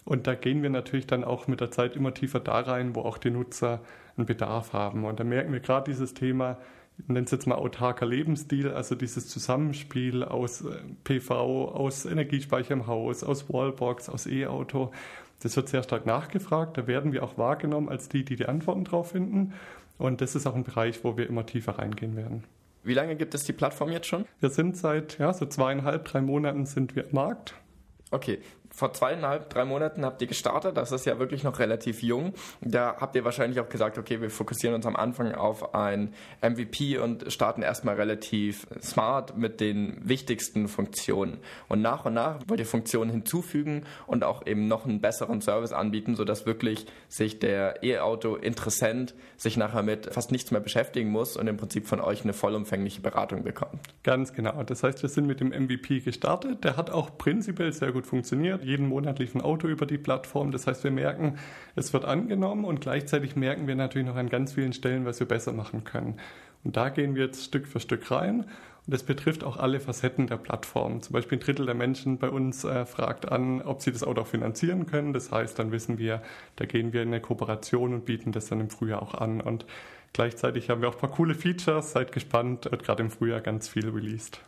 Und 0.04 0.26
da 0.26 0.34
gehen 0.34 0.62
wir 0.62 0.70
natürlich 0.70 1.06
dann 1.06 1.24
auch 1.24 1.48
mit 1.48 1.60
der 1.60 1.70
Zeit 1.70 1.96
immer 1.96 2.14
tiefer 2.14 2.40
da 2.40 2.60
rein, 2.60 2.94
wo 2.94 3.00
auch 3.00 3.18
die 3.18 3.30
Nutzer 3.30 3.80
einen 4.16 4.26
Bedarf 4.26 4.72
haben. 4.72 5.04
Und 5.04 5.20
da 5.20 5.24
merken 5.24 5.52
wir 5.52 5.60
gerade 5.60 5.90
dieses 5.90 6.14
Thema, 6.14 6.58
ich 6.98 7.08
nenne 7.08 7.24
es 7.24 7.30
jetzt 7.30 7.46
mal 7.46 7.54
autarker 7.56 8.06
Lebensstil, 8.06 8.70
also 8.70 8.94
dieses 8.94 9.28
Zusammenspiel 9.28 10.24
aus 10.24 10.62
äh, 10.62 10.78
PV, 11.04 11.72
aus 11.72 12.06
Energiespeicher 12.06 12.72
im 12.72 12.86
Haus, 12.86 13.22
aus 13.22 13.52
Wallbox, 13.52 14.08
aus 14.08 14.26
E-Auto. 14.26 14.92
Das 15.42 15.56
wird 15.56 15.68
sehr 15.68 15.82
stark 15.82 16.06
nachgefragt. 16.06 16.76
Da 16.76 16.86
werden 16.86 17.12
wir 17.12 17.22
auch 17.22 17.38
wahrgenommen 17.38 17.88
als 17.88 18.08
die, 18.08 18.24
die 18.24 18.36
die 18.36 18.46
Antworten 18.46 18.84
drauf 18.84 19.10
finden. 19.10 19.54
Und 19.98 20.20
das 20.20 20.34
ist 20.34 20.46
auch 20.46 20.54
ein 20.54 20.64
Bereich, 20.64 21.04
wo 21.04 21.16
wir 21.16 21.28
immer 21.28 21.46
tiefer 21.46 21.78
reingehen 21.78 22.16
werden. 22.16 22.44
Wie 22.82 22.94
lange 22.94 23.16
gibt 23.16 23.34
es 23.34 23.44
die 23.44 23.52
Plattform 23.52 23.90
jetzt 23.90 24.06
schon? 24.06 24.24
Wir 24.40 24.50
sind 24.50 24.76
seit 24.76 25.18
ja, 25.18 25.32
so 25.32 25.46
zweieinhalb, 25.46 26.04
drei 26.04 26.20
Monaten 26.20 26.66
sind 26.66 26.96
wir 26.96 27.04
im 27.04 27.14
Markt. 27.14 27.54
Okay, 28.10 28.38
vor 28.78 28.92
zweieinhalb, 28.92 29.50
drei 29.50 29.64
Monaten 29.64 30.04
habt 30.04 30.22
ihr 30.22 30.28
gestartet. 30.28 30.76
Das 30.76 30.92
ist 30.92 31.04
ja 31.04 31.18
wirklich 31.18 31.42
noch 31.42 31.58
relativ 31.58 32.00
jung. 32.00 32.32
Da 32.60 32.94
habt 33.00 33.16
ihr 33.16 33.24
wahrscheinlich 33.24 33.58
auch 33.58 33.68
gesagt, 33.68 33.98
okay, 33.98 34.20
wir 34.20 34.30
fokussieren 34.30 34.76
uns 34.76 34.86
am 34.86 34.94
Anfang 34.94 35.34
auf 35.34 35.74
ein 35.74 36.14
MVP 36.42 36.96
und 36.98 37.32
starten 37.32 37.62
erstmal 37.62 37.96
relativ 37.96 38.68
smart 38.80 39.36
mit 39.36 39.58
den 39.58 39.98
wichtigsten 40.08 40.68
Funktionen. 40.68 41.38
Und 41.66 41.82
nach 41.82 42.04
und 42.04 42.14
nach 42.14 42.38
wollt 42.46 42.60
ihr 42.60 42.66
Funktionen 42.66 43.10
hinzufügen 43.10 43.82
und 44.06 44.22
auch 44.22 44.46
eben 44.46 44.68
noch 44.68 44.84
einen 44.84 45.00
besseren 45.00 45.40
Service 45.40 45.72
anbieten, 45.72 46.14
sodass 46.14 46.46
wirklich 46.46 46.86
sich 47.08 47.40
der 47.40 47.82
E-Auto-Interessent 47.82 49.16
sich 49.36 49.56
nachher 49.56 49.82
mit 49.82 50.14
fast 50.14 50.30
nichts 50.30 50.52
mehr 50.52 50.60
beschäftigen 50.60 51.10
muss 51.10 51.36
und 51.36 51.48
im 51.48 51.56
Prinzip 51.56 51.88
von 51.88 52.00
euch 52.00 52.22
eine 52.22 52.32
vollumfängliche 52.32 53.00
Beratung 53.00 53.42
bekommt. 53.42 53.80
Ganz 54.04 54.32
genau. 54.34 54.62
Das 54.62 54.84
heißt, 54.84 55.02
wir 55.02 55.08
sind 55.08 55.26
mit 55.26 55.40
dem 55.40 55.48
MVP 55.48 55.98
gestartet. 55.98 56.62
Der 56.62 56.76
hat 56.76 56.90
auch 56.90 57.18
prinzipiell 57.18 57.72
sehr 57.72 57.90
gut 57.90 58.06
funktioniert 58.06 58.67
jeden 58.68 58.88
Monat 58.88 59.18
lief 59.18 59.34
ein 59.34 59.40
Auto 59.40 59.66
über 59.66 59.86
die 59.86 59.98
Plattform. 59.98 60.52
Das 60.52 60.66
heißt, 60.66 60.84
wir 60.84 60.90
merken, 60.90 61.38
es 61.74 61.92
wird 61.92 62.04
angenommen 62.04 62.64
und 62.64 62.82
gleichzeitig 62.82 63.34
merken 63.34 63.66
wir 63.66 63.74
natürlich 63.74 64.06
noch 64.06 64.16
an 64.16 64.28
ganz 64.28 64.52
vielen 64.52 64.74
Stellen, 64.74 65.06
was 65.06 65.18
wir 65.20 65.26
besser 65.26 65.52
machen 65.52 65.84
können. 65.84 66.20
Und 66.64 66.76
da 66.76 66.90
gehen 66.90 67.14
wir 67.14 67.24
jetzt 67.24 67.44
Stück 67.44 67.66
für 67.66 67.80
Stück 67.80 68.10
rein. 68.10 68.40
Und 68.40 68.94
das 68.94 69.02
betrifft 69.02 69.42
auch 69.42 69.56
alle 69.56 69.80
Facetten 69.80 70.26
der 70.26 70.36
Plattform. 70.36 71.00
Zum 71.00 71.14
Beispiel 71.14 71.38
ein 71.38 71.40
Drittel 71.40 71.66
der 71.66 71.74
Menschen 71.74 72.18
bei 72.18 72.28
uns 72.28 72.64
äh, 72.64 72.84
fragt 72.84 73.30
an, 73.30 73.62
ob 73.62 73.80
sie 73.80 73.92
das 73.92 74.02
Auto 74.02 74.20
auch 74.20 74.26
finanzieren 74.26 74.86
können. 74.86 75.12
Das 75.12 75.32
heißt, 75.32 75.58
dann 75.58 75.72
wissen 75.72 75.98
wir, 75.98 76.22
da 76.56 76.66
gehen 76.66 76.92
wir 76.92 77.02
in 77.02 77.08
eine 77.08 77.20
Kooperation 77.20 77.94
und 77.94 78.04
bieten 78.04 78.32
das 78.32 78.48
dann 78.48 78.60
im 78.60 78.70
Frühjahr 78.70 79.02
auch 79.02 79.14
an. 79.14 79.40
Und 79.40 79.64
gleichzeitig 80.12 80.68
haben 80.68 80.82
wir 80.82 80.88
auch 80.88 80.94
ein 80.94 81.00
paar 81.00 81.10
coole 81.10 81.34
Features. 81.34 81.92
Seid 81.92 82.12
gespannt, 82.12 82.70
wird 82.70 82.82
gerade 82.82 83.02
im 83.02 83.10
Frühjahr 83.10 83.40
ganz 83.40 83.68
viel 83.68 83.88
released. 83.88 84.40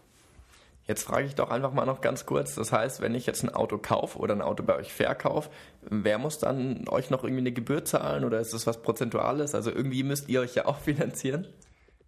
Jetzt 0.86 1.04
frage 1.04 1.26
ich 1.26 1.34
doch 1.34 1.50
einfach 1.50 1.72
mal 1.72 1.86
noch 1.86 2.00
ganz 2.00 2.26
kurz. 2.26 2.54
Das 2.54 2.72
heißt, 2.72 3.00
wenn 3.00 3.14
ich 3.14 3.26
jetzt 3.26 3.44
ein 3.44 3.54
Auto 3.54 3.78
kaufe 3.78 4.18
oder 4.18 4.34
ein 4.34 4.42
Auto 4.42 4.62
bei 4.64 4.76
euch 4.76 4.92
verkaufe, 4.92 5.50
wer 5.82 6.18
muss 6.18 6.38
dann 6.38 6.88
euch 6.88 7.10
noch 7.10 7.22
irgendwie 7.22 7.42
eine 7.42 7.52
Gebühr 7.52 7.84
zahlen 7.84 8.24
oder 8.24 8.40
ist 8.40 8.54
das 8.54 8.66
was 8.66 8.82
Prozentuales? 8.82 9.54
Also 9.54 9.70
irgendwie 9.70 10.02
müsst 10.02 10.28
ihr 10.28 10.40
euch 10.40 10.54
ja 10.54 10.66
auch 10.66 10.78
finanzieren? 10.80 11.46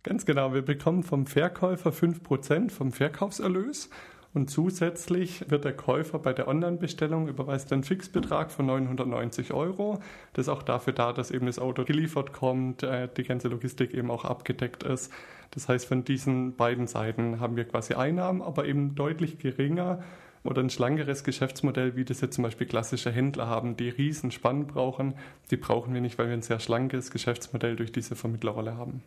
Ganz 0.03 0.27
genau. 0.27 0.53
Wir 0.53 0.63
bekommen 0.63 1.05
vom 1.05 1.27
Verkäufer 1.27 1.91
5% 1.91 2.71
vom 2.71 2.93
Verkaufserlös. 2.93 3.89
Und 4.35 4.49
zusätzlich 4.51 5.51
wird 5.51 5.65
der 5.65 5.77
Käufer 5.77 6.19
bei 6.19 6.33
der 6.33 6.49
Online-Bestellung 6.49 7.29
überweist 7.29 7.73
einen 7.73 7.85
Fixbetrag 7.85 8.51
von 8.51 8.65
990 8.67 9.53
Euro. 9.53 10.01
Das 10.33 10.47
ist 10.47 10.49
auch 10.49 10.63
dafür 10.63 10.95
da, 10.95 11.13
dass 11.13 11.31
eben 11.31 11.47
das 11.47 11.59
Auto 11.59 11.85
geliefert 11.85 12.33
kommt, 12.33 12.83
äh, 12.83 13.09
die 13.15 13.25
ganze 13.25 13.49
Logistik 13.49 13.93
eben 13.93 14.11
auch 14.11 14.25
abgedeckt 14.25 14.85
ist. 14.85 15.13
Das 15.53 15.69
heißt, 15.69 15.87
von 15.87 16.05
diesen 16.05 16.57
beiden 16.57 16.87
Seiten 16.87 17.39
haben 17.41 17.57
wir 17.57 17.65
quasi 17.65 17.95
Einnahmen, 17.95 18.43
aber 18.43 18.67
eben 18.67 18.95
deutlich 18.95 19.39
geringer 19.39 20.03
oder 20.45 20.63
ein 20.63 20.71
schlankeres 20.71 21.25
Geschäftsmodell, 21.25 21.95
wie 21.95 22.05
das 22.05 22.21
jetzt 22.21 22.35
zum 22.35 22.43
Beispiel 22.43 22.67
klassische 22.67 23.13
Händler 23.13 23.47
haben, 23.47 23.77
die 23.77 23.91
riesen 23.91 24.31
Spann 24.31 24.67
brauchen. 24.67 25.15
Die 25.51 25.57
brauchen 25.57 25.95
wir 25.95 26.01
nicht, 26.01 26.19
weil 26.19 26.27
wir 26.27 26.35
ein 26.35 26.43
sehr 26.43 26.59
schlankes 26.59 27.11
Geschäftsmodell 27.11 27.77
durch 27.77 27.93
diese 27.93 28.17
Vermittlerrolle 28.17 28.77
haben. 28.77 29.03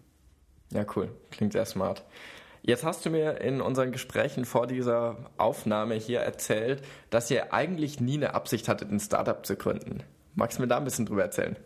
Ja, 0.71 0.85
cool. 0.95 1.11
Klingt 1.31 1.53
sehr 1.53 1.65
smart. 1.65 2.03
Jetzt 2.61 2.83
hast 2.83 3.05
du 3.05 3.09
mir 3.09 3.41
in 3.41 3.61
unseren 3.61 3.91
Gesprächen 3.91 4.45
vor 4.45 4.65
dieser 4.65 5.17
Aufnahme 5.37 5.95
hier 5.95 6.21
erzählt, 6.21 6.83
dass 7.09 7.29
ihr 7.29 7.53
eigentlich 7.53 7.99
nie 7.99 8.15
eine 8.15 8.33
Absicht 8.33 8.67
hattet, 8.67 8.91
ein 8.91 8.99
Startup 8.99 9.45
zu 9.45 9.55
gründen. 9.55 10.03
Magst 10.33 10.57
du 10.57 10.63
mir 10.63 10.67
da 10.67 10.77
ein 10.77 10.83
bisschen 10.83 11.05
drüber 11.05 11.21
erzählen? 11.23 11.57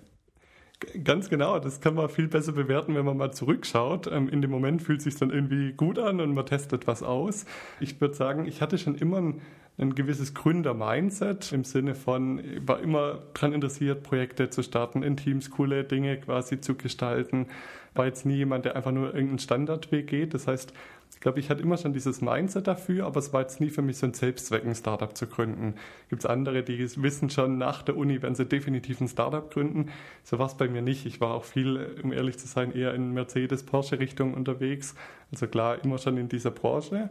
Ganz 1.03 1.29
genau, 1.29 1.59
das 1.59 1.81
kann 1.81 1.95
man 1.95 2.07
viel 2.07 2.29
besser 2.29 2.53
bewerten, 2.53 2.95
wenn 2.95 3.03
man 3.03 3.17
mal 3.17 3.33
zurückschaut. 3.33 4.07
Ähm, 4.07 4.29
in 4.29 4.41
dem 4.41 4.50
Moment 4.50 4.81
fühlt 4.81 5.00
es 5.00 5.03
sich 5.03 5.15
dann 5.17 5.29
irgendwie 5.29 5.74
gut 5.74 6.00
an 6.00 6.21
und 6.21 6.33
man 6.33 6.45
testet 6.45 6.88
was 6.88 7.03
aus. 7.03 7.45
Ich 7.81 8.00
würde 8.00 8.13
sagen, 8.13 8.45
ich 8.45 8.62
hatte 8.62 8.77
schon 8.77 8.95
immer 8.95 9.17
ein, 9.17 9.41
ein 9.77 9.93
gewisses 9.93 10.33
Gründer-Mindset 10.33 11.51
im 11.51 11.65
Sinne 11.65 11.95
von, 11.95 12.39
ich 12.39 12.65
war 12.65 12.79
immer 12.79 13.24
daran 13.33 13.51
interessiert, 13.51 14.03
Projekte 14.03 14.50
zu 14.50 14.63
starten, 14.63 15.03
in 15.03 15.17
Teams 15.17 15.51
coole 15.51 15.83
Dinge 15.83 16.17
quasi 16.17 16.62
zu 16.62 16.75
gestalten. 16.75 17.48
War 17.93 18.05
jetzt 18.05 18.25
nie 18.25 18.36
jemand, 18.38 18.63
der 18.63 18.77
einfach 18.77 18.91
nur 18.93 19.07
irgendeinen 19.07 19.39
Standardweg 19.39 20.07
geht. 20.07 20.33
Das 20.33 20.48
heißt, 20.48 20.71
glaube, 21.20 21.40
ich 21.40 21.50
hatte 21.50 21.62
immer 21.62 21.78
schon 21.78 21.94
dieses 21.94 22.22
Mindset 22.22 22.68
dafür, 22.68 23.06
aber 23.06 23.20
es 23.20 23.34
war 23.34 23.42
jetzt 23.42 23.60
nie 23.60 23.70
für 23.70 23.82
mich 23.82 23.98
so 23.98 24.08
ein 24.08 24.14
Selbstzweck, 24.14 24.66
ein 24.66 24.76
Startup 24.76 25.16
zu 25.16 25.28
gründen. 25.28 25.76
Gibt 26.10 26.24
es 26.24 26.26
andere, 26.26 26.64
die 26.64 26.80
wissen 26.80 27.30
schon, 27.30 27.58
nach 27.58 27.84
der 27.84 27.98
Uni 27.98 28.22
werden 28.22 28.36
sie 28.36 28.46
definitiv 28.46 29.02
ein 29.02 29.08
Startup 29.08 29.52
gründen. 29.52 29.90
So 30.24 30.40
war 30.40 30.48
es 30.48 30.56
bei 30.56 30.68
mir 30.68 30.82
nicht. 30.82 31.06
Ich 31.06 31.20
war 31.20 31.34
auch 31.34 31.44
viel, 31.44 32.00
um 32.04 32.14
ehrlich 32.14 32.38
zu 32.38 32.48
sein, 32.48 32.74
eher 32.74 32.94
in 32.94 33.14
Mercedes-Porsche-Richtung 33.14 34.34
unterwegs. 34.34 34.96
Also 35.32 35.48
klar, 35.48 35.84
immer 35.84 35.98
schon 35.98 36.18
in 36.18 36.30
dieser 36.30 36.52
Branche 36.52 37.10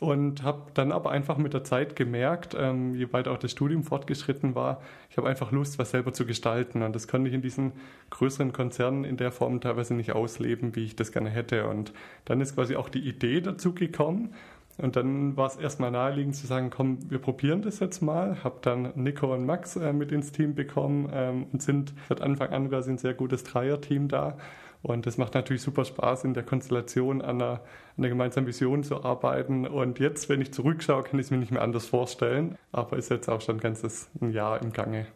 und 0.00 0.42
habe 0.42 0.62
dann 0.74 0.92
aber 0.92 1.10
einfach 1.10 1.36
mit 1.36 1.54
der 1.54 1.62
Zeit 1.62 1.94
gemerkt, 1.94 2.56
ähm, 2.58 2.94
je 2.94 3.12
weiter 3.12 3.32
auch 3.32 3.38
das 3.38 3.52
Studium 3.52 3.84
fortgeschritten 3.84 4.54
war, 4.54 4.80
ich 5.10 5.16
habe 5.16 5.28
einfach 5.28 5.52
Lust, 5.52 5.78
was 5.78 5.90
selber 5.90 6.12
zu 6.12 6.26
gestalten. 6.26 6.82
Und 6.82 6.96
das 6.96 7.06
konnte 7.06 7.28
ich 7.28 7.34
in 7.34 7.42
diesen 7.42 7.72
größeren 8.10 8.52
Konzernen 8.52 9.04
in 9.04 9.16
der 9.16 9.30
Form 9.30 9.60
teilweise 9.60 9.94
nicht 9.94 10.12
ausleben, 10.12 10.74
wie 10.74 10.84
ich 10.86 10.96
das 10.96 11.12
gerne 11.12 11.30
hätte. 11.30 11.68
Und 11.68 11.92
dann 12.24 12.40
ist 12.40 12.54
quasi 12.54 12.76
auch 12.76 12.88
die 12.88 13.06
Idee 13.06 13.40
dazu 13.40 13.74
gekommen 13.74 14.34
und 14.80 14.96
dann 14.96 15.36
war 15.36 15.46
es 15.46 15.56
erstmal 15.56 15.90
naheliegend 15.90 16.34
zu 16.36 16.46
sagen, 16.46 16.70
komm, 16.70 17.10
wir 17.10 17.18
probieren 17.18 17.62
das 17.62 17.80
jetzt 17.80 18.00
mal. 18.00 18.42
Habe 18.42 18.58
dann 18.62 18.92
Nico 18.94 19.32
und 19.32 19.44
Max 19.44 19.76
äh, 19.76 19.92
mit 19.92 20.12
ins 20.12 20.32
Team 20.32 20.54
bekommen 20.54 21.10
ähm, 21.12 21.46
und 21.52 21.62
sind 21.62 21.92
seit 22.08 22.20
Anfang 22.22 22.50
an 22.50 22.68
quasi 22.70 22.90
ein 22.90 22.98
sehr 22.98 23.14
gutes 23.14 23.44
Dreier-Team 23.44 24.08
da 24.08 24.38
und 24.82 25.06
das 25.06 25.18
macht 25.18 25.34
natürlich 25.34 25.62
super 25.62 25.84
Spaß, 25.84 26.24
in 26.24 26.34
der 26.34 26.42
Konstellation 26.42 27.20
an 27.20 27.42
einer, 27.42 27.60
einer 27.98 28.08
gemeinsamen 28.08 28.46
Vision 28.46 28.82
zu 28.82 29.04
arbeiten. 29.04 29.66
Und 29.66 29.98
jetzt, 29.98 30.28
wenn 30.28 30.40
ich 30.40 30.52
zurückschaue, 30.52 31.02
kann 31.02 31.18
ich 31.18 31.26
es 31.26 31.30
mir 31.30 31.36
nicht 31.36 31.52
mehr 31.52 31.62
anders 31.62 31.86
vorstellen. 31.86 32.56
Aber 32.72 32.96
ist 32.96 33.10
jetzt 33.10 33.28
auch 33.28 33.42
schon 33.42 33.56
ein 33.56 33.60
ganzes 33.60 34.10
Jahr 34.20 34.60
im 34.62 34.72
Gange. 34.72 35.06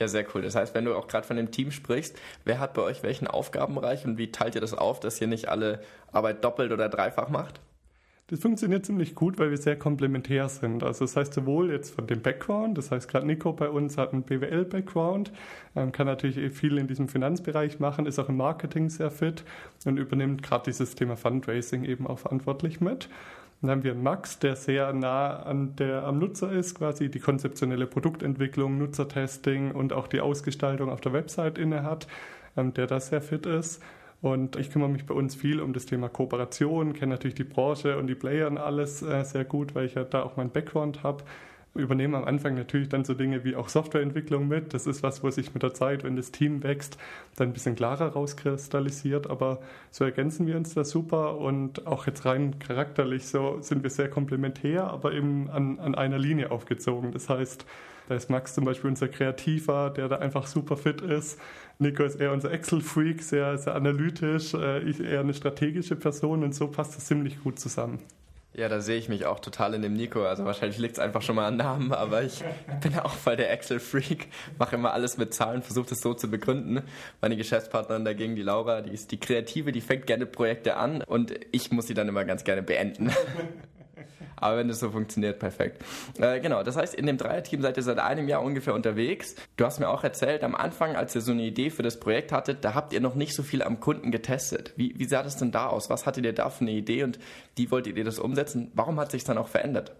Ja, 0.00 0.08
sehr 0.08 0.24
cool. 0.34 0.42
Das 0.42 0.54
heißt, 0.54 0.74
wenn 0.74 0.84
du 0.84 0.94
auch 0.94 1.08
gerade 1.08 1.26
von 1.26 1.36
dem 1.36 1.50
Team 1.50 1.70
sprichst, 1.70 2.16
wer 2.44 2.58
hat 2.58 2.74
bei 2.74 2.82
euch 2.82 3.02
welchen 3.02 3.26
Aufgabenbereich 3.26 4.04
und 4.04 4.16
wie 4.16 4.30
teilt 4.30 4.54
ihr 4.54 4.60
das 4.60 4.74
auf, 4.74 5.00
dass 5.00 5.20
ihr 5.20 5.26
nicht 5.26 5.48
alle 5.48 5.80
Arbeit 6.12 6.44
doppelt 6.44 6.72
oder 6.72 6.88
dreifach 6.88 7.28
macht? 7.28 7.60
Das 8.28 8.40
funktioniert 8.40 8.86
ziemlich 8.86 9.14
gut, 9.14 9.38
weil 9.38 9.50
wir 9.50 9.58
sehr 9.58 9.78
komplementär 9.78 10.48
sind. 10.48 10.82
Also 10.82 11.04
das 11.04 11.14
heißt 11.14 11.34
sowohl 11.34 11.70
jetzt 11.70 11.94
von 11.94 12.06
dem 12.06 12.22
Background, 12.22 12.78
das 12.78 12.90
heißt 12.90 13.06
gerade 13.06 13.26
Nico 13.26 13.52
bei 13.52 13.68
uns 13.68 13.98
hat 13.98 14.14
einen 14.14 14.22
BWL-Background, 14.22 15.30
ähm, 15.76 15.92
kann 15.92 16.06
natürlich 16.06 16.38
eh 16.38 16.48
viel 16.48 16.78
in 16.78 16.86
diesem 16.86 17.08
Finanzbereich 17.08 17.80
machen, 17.80 18.06
ist 18.06 18.18
auch 18.18 18.30
im 18.30 18.38
Marketing 18.38 18.88
sehr 18.88 19.10
fit 19.10 19.44
und 19.84 19.98
übernimmt 19.98 20.42
gerade 20.42 20.64
dieses 20.64 20.94
Thema 20.94 21.16
Fundraising 21.18 21.84
eben 21.84 22.06
auch 22.06 22.18
verantwortlich 22.18 22.80
mit. 22.80 23.10
Dann 23.60 23.70
haben 23.70 23.84
wir 23.84 23.94
Max, 23.94 24.38
der 24.38 24.56
sehr 24.56 24.94
nah 24.94 25.42
an 25.42 25.76
der, 25.76 26.04
am 26.04 26.18
Nutzer 26.18 26.50
ist, 26.50 26.76
quasi 26.76 27.10
die 27.10 27.20
konzeptionelle 27.20 27.86
Produktentwicklung, 27.86 28.78
Nutzertesting 28.78 29.72
und 29.72 29.92
auch 29.92 30.06
die 30.06 30.22
Ausgestaltung 30.22 30.88
auf 30.88 31.02
der 31.02 31.12
Website 31.12 31.58
inne 31.58 31.82
hat, 31.82 32.06
ähm, 32.56 32.72
der 32.72 32.86
da 32.86 33.00
sehr 33.00 33.20
fit 33.20 33.44
ist. 33.44 33.82
Und 34.24 34.56
ich 34.56 34.70
kümmere 34.70 34.88
mich 34.88 35.04
bei 35.04 35.12
uns 35.12 35.34
viel 35.34 35.60
um 35.60 35.74
das 35.74 35.84
Thema 35.84 36.08
Kooperation, 36.08 36.94
kenne 36.94 37.12
natürlich 37.12 37.34
die 37.34 37.44
Branche 37.44 37.98
und 37.98 38.06
die 38.06 38.14
Player 38.14 38.46
und 38.46 38.56
alles 38.56 39.02
äh, 39.02 39.22
sehr 39.22 39.44
gut, 39.44 39.74
weil 39.74 39.84
ich 39.84 39.96
ja 39.96 40.04
da 40.04 40.22
auch 40.22 40.38
meinen 40.38 40.48
Background 40.48 41.02
habe. 41.02 41.24
Übernehme 41.74 42.16
am 42.16 42.24
Anfang 42.24 42.54
natürlich 42.54 42.88
dann 42.88 43.04
so 43.04 43.12
Dinge 43.12 43.44
wie 43.44 43.54
auch 43.54 43.68
Softwareentwicklung 43.68 44.48
mit. 44.48 44.72
Das 44.72 44.86
ist 44.86 45.02
was, 45.02 45.22
wo 45.22 45.28
sich 45.28 45.52
mit 45.52 45.62
der 45.62 45.74
Zeit, 45.74 46.04
wenn 46.04 46.16
das 46.16 46.32
Team 46.32 46.62
wächst, 46.62 46.96
dann 47.36 47.48
ein 47.48 47.52
bisschen 47.52 47.74
klarer 47.74 48.14
rauskristallisiert. 48.14 49.28
Aber 49.28 49.60
so 49.90 50.04
ergänzen 50.04 50.46
wir 50.46 50.56
uns 50.56 50.72
da 50.72 50.84
super 50.84 51.36
und 51.36 51.86
auch 51.86 52.06
jetzt 52.06 52.24
rein 52.24 52.58
charakterlich 52.58 53.26
so 53.26 53.58
sind 53.60 53.82
wir 53.82 53.90
sehr 53.90 54.08
komplementär, 54.08 54.84
aber 54.84 55.12
eben 55.12 55.50
an, 55.50 55.78
an 55.80 55.94
einer 55.94 56.18
Linie 56.18 56.50
aufgezogen. 56.50 57.12
Das 57.12 57.28
heißt, 57.28 57.66
da 58.08 58.14
ist 58.14 58.28
Max 58.28 58.54
zum 58.54 58.64
Beispiel 58.64 58.90
unser 58.90 59.08
Kreativer, 59.08 59.90
der 59.90 60.08
da 60.08 60.16
einfach 60.16 60.46
super 60.46 60.76
fit 60.76 61.00
ist. 61.00 61.38
Nico 61.78 62.04
ist 62.04 62.20
eher 62.20 62.32
unser 62.32 62.52
Excel-Freak, 62.52 63.22
sehr, 63.22 63.58
sehr 63.58 63.74
analytisch. 63.74 64.54
Äh, 64.54 64.80
ich 64.80 65.00
eher 65.00 65.20
eine 65.20 65.34
strategische 65.34 65.96
Person 65.96 66.44
und 66.44 66.54
so 66.54 66.68
passt 66.68 66.96
das 66.96 67.06
ziemlich 67.06 67.42
gut 67.42 67.58
zusammen. 67.58 67.98
Ja, 68.56 68.68
da 68.68 68.80
sehe 68.80 68.96
ich 68.96 69.08
mich 69.08 69.26
auch 69.26 69.40
total 69.40 69.74
in 69.74 69.82
dem 69.82 69.94
Nico. 69.94 70.24
Also 70.24 70.44
wahrscheinlich 70.44 70.78
liegt 70.78 70.92
es 70.94 70.98
einfach 71.00 71.22
schon 71.22 71.34
mal 71.34 71.46
an 71.46 71.56
Namen, 71.56 71.92
aber 71.92 72.22
ich 72.22 72.44
bin 72.82 72.96
auch 73.00 73.12
voll 73.12 73.36
der 73.36 73.50
Excel-Freak, 73.50 74.28
mache 74.58 74.76
immer 74.76 74.92
alles 74.92 75.18
mit 75.18 75.34
Zahlen, 75.34 75.62
versuche 75.62 75.88
das 75.88 75.98
so 76.00 76.14
zu 76.14 76.30
begründen. 76.30 76.82
Meine 77.20 77.36
Geschäftspartnerin 77.36 78.04
dagegen, 78.04 78.36
die 78.36 78.42
Laura, 78.42 78.80
die 78.80 78.92
ist 78.92 79.10
die 79.10 79.18
Kreative, 79.18 79.72
die 79.72 79.80
fängt 79.80 80.06
gerne 80.06 80.26
Projekte 80.26 80.76
an 80.76 81.02
und 81.02 81.34
ich 81.50 81.72
muss 81.72 81.88
sie 81.88 81.94
dann 81.94 82.08
immer 82.08 82.24
ganz 82.24 82.44
gerne 82.44 82.62
beenden. 82.62 83.10
Aber 84.36 84.58
wenn 84.58 84.68
das 84.68 84.80
so 84.80 84.90
funktioniert, 84.90 85.38
perfekt. 85.38 85.82
Äh, 86.18 86.40
genau, 86.40 86.62
das 86.62 86.76
heißt, 86.76 86.94
in 86.94 87.06
dem 87.06 87.16
Dreierteam 87.16 87.62
seid 87.62 87.76
ihr 87.76 87.82
seit 87.82 87.98
einem 87.98 88.28
Jahr 88.28 88.42
ungefähr 88.42 88.74
unterwegs. 88.74 89.34
Du 89.56 89.64
hast 89.64 89.80
mir 89.80 89.88
auch 89.88 90.04
erzählt, 90.04 90.44
am 90.44 90.54
Anfang, 90.54 90.96
als 90.96 91.14
ihr 91.14 91.20
so 91.20 91.32
eine 91.32 91.42
Idee 91.42 91.70
für 91.70 91.82
das 91.82 92.00
Projekt 92.00 92.32
hattet, 92.32 92.64
da 92.64 92.74
habt 92.74 92.92
ihr 92.92 93.00
noch 93.00 93.14
nicht 93.14 93.34
so 93.34 93.42
viel 93.42 93.62
am 93.62 93.80
Kunden 93.80 94.10
getestet. 94.10 94.72
Wie, 94.76 94.94
wie 94.98 95.04
sah 95.04 95.22
das 95.22 95.36
denn 95.36 95.52
da 95.52 95.66
aus? 95.66 95.90
Was 95.90 96.06
hattet 96.06 96.24
ihr 96.24 96.32
da 96.32 96.50
für 96.50 96.62
eine 96.62 96.72
Idee 96.72 97.04
und 97.04 97.18
wie 97.56 97.70
wolltet 97.70 97.96
ihr 97.96 98.04
das 98.04 98.18
umsetzen? 98.18 98.70
Warum 98.74 98.98
hat 99.00 99.10
sich 99.10 99.24
dann 99.24 99.38
auch 99.38 99.48
verändert? 99.48 99.92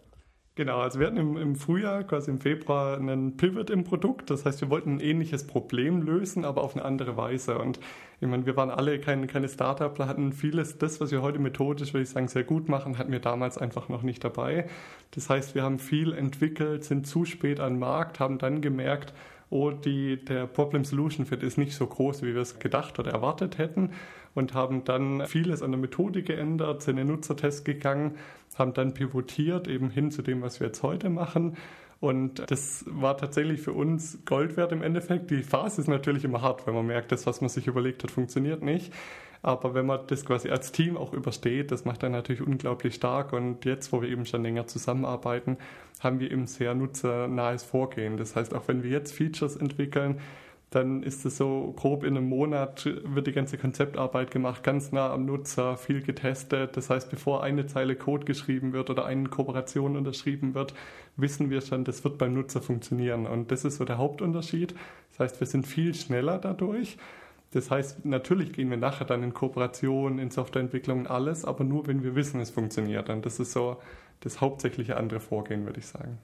Genau, 0.57 0.79
also 0.79 1.01
wir 1.01 1.09
hatten 1.09 1.17
im, 1.17 1.37
im, 1.37 1.57
Frühjahr, 1.57 2.05
quasi 2.05 2.31
im 2.31 2.39
Februar, 2.39 2.97
einen 2.97 3.37
Pivot 3.37 3.71
im 3.71 3.83
Produkt. 3.83 4.31
Das 4.31 4.45
heißt, 4.45 4.61
wir 4.61 4.71
wollten 4.71 4.97
ein 4.97 5.01
ähnliches 5.01 5.49
Problem 5.49 6.01
lösen, 6.03 6.45
aber 6.45 6.63
auf 6.63 6.77
eine 6.77 6.85
andere 6.85 7.17
Weise. 7.17 7.59
Und 7.59 7.81
ich 8.21 8.29
meine, 8.29 8.47
wir 8.47 8.57
waren 8.57 8.71
alle 8.71 9.01
keine, 9.01 9.27
keine 9.27 9.49
Startupler, 9.49 10.07
hatten 10.07 10.33
vieles, 10.33 10.79
das, 10.79 11.01
was 11.01 11.11
wir 11.11 11.23
heute 11.23 11.41
methodisch, 11.41 11.93
würde 11.93 12.05
ich 12.05 12.11
sagen, 12.11 12.29
sehr 12.29 12.45
gut 12.45 12.69
machen, 12.69 12.99
hatten 12.99 13.11
wir 13.11 13.19
damals 13.19 13.59
einfach 13.59 13.89
noch 13.89 14.05
nicht 14.05 14.23
dabei. 14.23 14.69
Das 15.11 15.29
heißt, 15.29 15.57
wir 15.57 15.65
haben 15.65 15.81
viel 15.81 16.13
entwickelt, 16.13 16.85
sind 16.85 17.09
zu 17.09 17.25
spät 17.25 17.59
an 17.59 17.73
den 17.75 17.79
Markt, 17.81 18.21
haben 18.21 18.39
dann 18.39 18.61
gemerkt, 18.61 19.13
oh, 19.51 19.73
die, 19.73 20.25
der 20.25 20.47
Problem-Solution-Fit 20.47 21.43
ist 21.43 21.59
nicht 21.59 21.75
so 21.75 21.85
groß, 21.85 22.23
wie 22.23 22.33
wir 22.33 22.43
es 22.43 22.61
gedacht 22.61 23.01
oder 23.01 23.11
erwartet 23.11 23.59
hätten 23.59 23.91
und 24.35 24.55
haben 24.55 24.85
dann 24.85 25.27
vieles 25.27 25.63
an 25.63 25.71
der 25.71 25.81
Methode 25.81 26.23
geändert, 26.23 26.83
sind 26.83 26.99
in 26.99 27.07
den 27.07 27.15
Nutzertest 27.15 27.65
gegangen, 27.65 28.17
haben 28.59 28.73
dann 28.75 28.95
pivotiert 28.95 29.69
eben 29.69 29.91
hin 29.91 30.11
zu 30.11 30.23
dem, 30.23 30.43
was 30.43 30.61
wir 30.61 30.69
jetzt 30.69 30.83
heute 30.83 31.11
machen. 31.11 31.57
Und 32.01 32.51
das 32.51 32.85
war 32.87 33.17
tatsächlich 33.17 33.63
für 33.63 33.73
uns 33.73 34.19
Gold 34.27 34.57
wert 34.57 34.73
im 34.73 34.83
Endeffekt. 34.83 35.31
Die 35.31 35.43
Phase 35.43 35.81
ist 35.81 35.89
natürlich 35.89 36.25
immer 36.25 36.43
hart, 36.43 36.67
wenn 36.67 36.75
man 36.75 36.87
merkt, 36.87 37.13
das, 37.13 37.27
was 37.27 37.41
man 37.41 37.49
sich 37.49 37.67
überlegt 37.67 38.03
hat, 38.03 38.11
funktioniert 38.11 38.63
nicht. 38.63 38.93
Aber 39.41 39.75
wenn 39.75 39.87
man 39.87 40.01
das 40.07 40.25
quasi 40.25 40.51
als 40.51 40.73
Team 40.73 40.97
auch 40.97 41.13
übersteht, 41.13 41.71
das 41.71 41.85
macht 41.85 42.03
dann 42.03 42.13
natürlich 42.13 42.43
unglaublich 42.43 42.95
stark. 42.95 43.33
Und 43.33 43.65
jetzt, 43.65 43.93
wo 43.93 44.01
wir 44.01 44.09
eben 44.09 44.27
schon 44.27 44.43
länger 44.43 44.67
zusammenarbeiten, 44.67 45.59
haben 46.01 46.21
wir 46.21 46.31
eben 46.31 46.47
sehr 46.47 46.75
nutzernahes 46.75 47.63
Vorgehen. 47.63 48.17
Das 48.17 48.37
heißt, 48.37 48.55
auch 48.55 48.69
wenn 48.69 48.83
wir 48.83 48.91
jetzt 48.91 49.13
Features 49.13 49.57
entwickeln, 49.57 50.21
dann 50.75 51.03
ist 51.03 51.25
es 51.25 51.37
so 51.37 51.73
grob 51.77 52.05
in 52.05 52.17
einem 52.17 52.29
Monat 52.29 52.87
wird 53.05 53.27
die 53.27 53.33
ganze 53.33 53.59
Konzeptarbeit 53.59 54.31
gemacht, 54.31 54.63
ganz 54.63 54.93
nah 54.93 55.13
am 55.13 55.25
Nutzer, 55.25 55.77
viel 55.77 56.03
getestet. 56.03 56.77
Das 56.77 56.91
heißt, 56.91 57.11
bevor 57.11 57.43
eine 57.43 57.67
Zeile 57.67 57.97
Code 57.97 58.25
geschrieben 58.25 58.73
wird 58.73 58.91
oder 58.91 59.05
eine 59.05 59.29
Kooperation 59.29 59.97
unterschrieben 59.97 60.55
wird, 60.55 60.75
wissen 61.17 61.51
wir 61.51 61.61
schon, 61.61 61.85
das 61.85 62.03
wird 62.05 62.19
beim 62.19 62.35
Nutzer 62.35 62.61
funktionieren. 62.61 63.27
Und 63.27 63.53
das 63.53 63.65
ist 63.65 63.77
so 63.77 63.85
der 63.85 63.99
Hauptunterschied. 63.99 64.75
Das 65.11 65.21
heißt, 65.21 65.41
wir 65.41 65.47
sind 65.47 65.67
viel 65.67 65.95
schneller 65.95 66.39
dadurch. 66.39 66.97
Das 67.53 67.71
heißt, 67.71 68.05
natürlich 68.05 68.53
gehen 68.53 68.69
wir 68.69 68.77
nachher 68.77 69.05
dann 69.05 69.23
in 69.23 69.33
Kooperation, 69.33 70.19
in 70.19 70.31
Softwareentwicklung, 70.31 71.07
alles, 71.07 71.45
aber 71.45 71.63
nur, 71.63 71.87
wenn 71.87 72.03
wir 72.03 72.17
wissen, 72.17 72.41
es 72.41 72.51
funktioniert. 72.51 73.09
Und 73.11 73.25
das 73.25 73.39
ist 73.39 73.53
so 73.53 73.77
das 74.21 74.41
hauptsächliche 74.41 74.97
andere 74.97 75.21
Vorgehen, 75.21 75.65
würde 75.65 75.79
ich 75.79 75.87
sagen. 75.87 76.19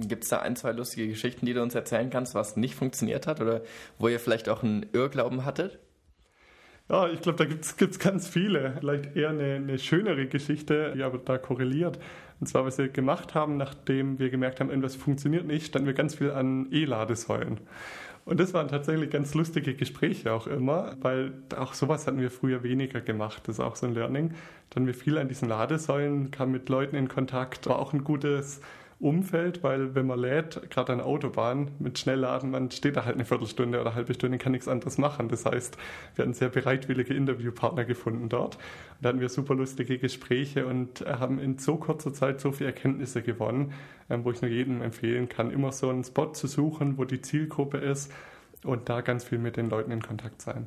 Gibt 0.00 0.24
es 0.24 0.30
da 0.30 0.38
ein, 0.38 0.56
zwei 0.56 0.72
lustige 0.72 1.08
Geschichten, 1.08 1.46
die 1.46 1.54
du 1.54 1.62
uns 1.62 1.74
erzählen 1.74 2.10
kannst, 2.10 2.34
was 2.34 2.56
nicht 2.56 2.74
funktioniert 2.74 3.26
hat 3.26 3.40
oder 3.40 3.62
wo 3.98 4.08
ihr 4.08 4.20
vielleicht 4.20 4.48
auch 4.48 4.62
einen 4.62 4.86
Irrglauben 4.92 5.44
hattet? 5.44 5.78
Ja, 6.88 7.06
ich 7.08 7.20
glaube, 7.20 7.36
da 7.36 7.44
gibt 7.44 7.64
es 7.64 7.98
ganz 7.98 8.28
viele. 8.28 8.74
Vielleicht 8.78 9.14
eher 9.14 9.28
eine, 9.28 9.56
eine, 9.56 9.78
schönere 9.78 10.26
Geschichte, 10.26 10.92
die 10.96 11.02
aber 11.02 11.18
da 11.18 11.36
korreliert. 11.36 11.98
Und 12.40 12.46
zwar, 12.46 12.64
was 12.64 12.78
wir 12.78 12.88
gemacht 12.88 13.34
haben, 13.34 13.58
nachdem 13.58 14.18
wir 14.18 14.30
gemerkt 14.30 14.60
haben, 14.60 14.70
irgendwas 14.70 14.96
funktioniert 14.96 15.44
nicht, 15.44 15.66
standen 15.66 15.86
wir 15.86 15.94
ganz 15.94 16.14
viel 16.14 16.30
an 16.30 16.68
E-Ladesäulen. 16.70 17.60
Und 18.24 18.40
das 18.40 18.54
waren 18.54 18.68
tatsächlich 18.68 19.10
ganz 19.10 19.34
lustige 19.34 19.74
Gespräche 19.74 20.32
auch 20.32 20.46
immer, 20.46 20.96
weil 21.00 21.32
auch 21.56 21.74
sowas 21.74 22.06
hatten 22.06 22.20
wir 22.20 22.30
früher 22.30 22.62
weniger 22.62 23.00
gemacht. 23.00 23.42
Das 23.46 23.56
ist 23.56 23.60
auch 23.60 23.76
so 23.76 23.86
ein 23.86 23.94
Learning. 23.94 24.34
Dann 24.70 24.86
wir 24.86 24.94
viel 24.94 25.18
an 25.18 25.28
diesen 25.28 25.48
Ladesäulen, 25.48 26.30
kam 26.30 26.52
mit 26.52 26.68
Leuten 26.68 26.96
in 26.96 27.08
Kontakt, 27.08 27.66
war 27.68 27.78
auch 27.78 27.92
ein 27.92 28.04
gutes 28.04 28.60
Umfeld, 29.00 29.62
weil 29.62 29.94
wenn 29.94 30.06
man 30.06 30.18
lädt, 30.18 30.70
gerade 30.70 30.92
an 30.92 31.00
Autobahn 31.00 31.70
mit 31.78 31.98
Schnellladen, 31.98 32.50
man 32.50 32.70
steht 32.72 32.96
da 32.96 33.04
halt 33.04 33.14
eine 33.14 33.24
Viertelstunde 33.24 33.80
oder 33.80 33.90
eine 33.90 33.96
halbe 33.96 34.12
Stunde, 34.12 34.38
kann 34.38 34.50
nichts 34.50 34.66
anderes 34.66 34.98
machen. 34.98 35.28
Das 35.28 35.46
heißt, 35.46 35.78
wir 36.16 36.24
hatten 36.24 36.34
sehr 36.34 36.48
bereitwillige 36.48 37.14
Interviewpartner 37.14 37.84
gefunden 37.84 38.28
dort. 38.28 38.58
Da 39.00 39.10
hatten 39.10 39.20
wir 39.20 39.28
super 39.28 39.54
lustige 39.54 39.98
Gespräche 39.98 40.66
und 40.66 41.04
haben 41.06 41.38
in 41.38 41.58
so 41.58 41.76
kurzer 41.76 42.12
Zeit 42.12 42.40
so 42.40 42.50
viele 42.50 42.70
Erkenntnisse 42.70 43.22
gewonnen, 43.22 43.72
ähm, 44.10 44.24
wo 44.24 44.32
ich 44.32 44.42
nur 44.42 44.50
jedem 44.50 44.82
empfehlen 44.82 45.28
kann, 45.28 45.52
immer 45.52 45.70
so 45.70 45.90
einen 45.90 46.02
Spot 46.02 46.32
zu 46.32 46.48
suchen, 46.48 46.98
wo 46.98 47.04
die 47.04 47.20
Zielgruppe 47.20 47.78
ist 47.78 48.12
und 48.64 48.88
da 48.88 49.00
ganz 49.00 49.22
viel 49.22 49.38
mit 49.38 49.56
den 49.56 49.70
Leuten 49.70 49.92
in 49.92 50.02
Kontakt 50.02 50.42
sein. 50.42 50.66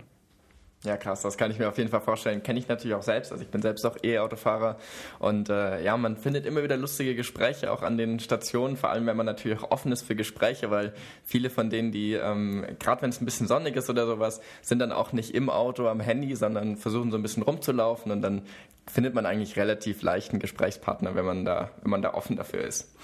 Ja, 0.83 0.97
krass, 0.97 1.21
das 1.21 1.37
kann 1.37 1.51
ich 1.51 1.59
mir 1.59 1.69
auf 1.69 1.77
jeden 1.77 1.91
Fall 1.91 2.01
vorstellen. 2.01 2.41
Kenne 2.41 2.57
ich 2.57 2.67
natürlich 2.67 2.95
auch 2.95 3.03
selbst. 3.03 3.31
Also 3.31 3.43
ich 3.43 3.51
bin 3.51 3.61
selbst 3.61 3.85
auch 3.85 3.97
E-Autofahrer 4.01 4.77
und 5.19 5.47
äh, 5.49 5.83
ja, 5.83 5.95
man 5.95 6.17
findet 6.17 6.47
immer 6.47 6.63
wieder 6.63 6.75
lustige 6.75 7.13
Gespräche 7.13 7.71
auch 7.71 7.83
an 7.83 7.99
den 7.99 8.19
Stationen, 8.19 8.77
vor 8.77 8.89
allem 8.89 9.05
wenn 9.05 9.15
man 9.15 9.27
natürlich 9.27 9.59
auch 9.59 9.69
offen 9.69 9.91
ist 9.91 10.01
für 10.01 10.15
Gespräche, 10.15 10.71
weil 10.71 10.93
viele 11.23 11.51
von 11.51 11.69
denen, 11.69 11.91
die 11.91 12.13
ähm, 12.13 12.65
gerade 12.79 13.03
wenn 13.03 13.11
es 13.11 13.21
ein 13.21 13.25
bisschen 13.25 13.45
sonnig 13.45 13.75
ist 13.75 13.91
oder 13.91 14.07
sowas, 14.07 14.41
sind 14.63 14.79
dann 14.79 14.91
auch 14.91 15.13
nicht 15.13 15.35
im 15.35 15.51
Auto 15.51 15.87
am 15.87 15.99
Handy, 15.99 16.35
sondern 16.35 16.77
versuchen 16.77 17.11
so 17.11 17.17
ein 17.17 17.21
bisschen 17.21 17.43
rumzulaufen 17.43 18.11
und 18.11 18.23
dann 18.23 18.41
findet 18.87 19.13
man 19.13 19.27
eigentlich 19.27 19.57
relativ 19.57 20.01
leichten 20.01 20.39
Gesprächspartner, 20.39 21.13
wenn 21.13 21.25
man 21.25 21.45
da, 21.45 21.69
wenn 21.83 21.91
man 21.91 22.01
da 22.01 22.15
offen 22.15 22.37
dafür 22.37 22.61
ist. 22.61 22.95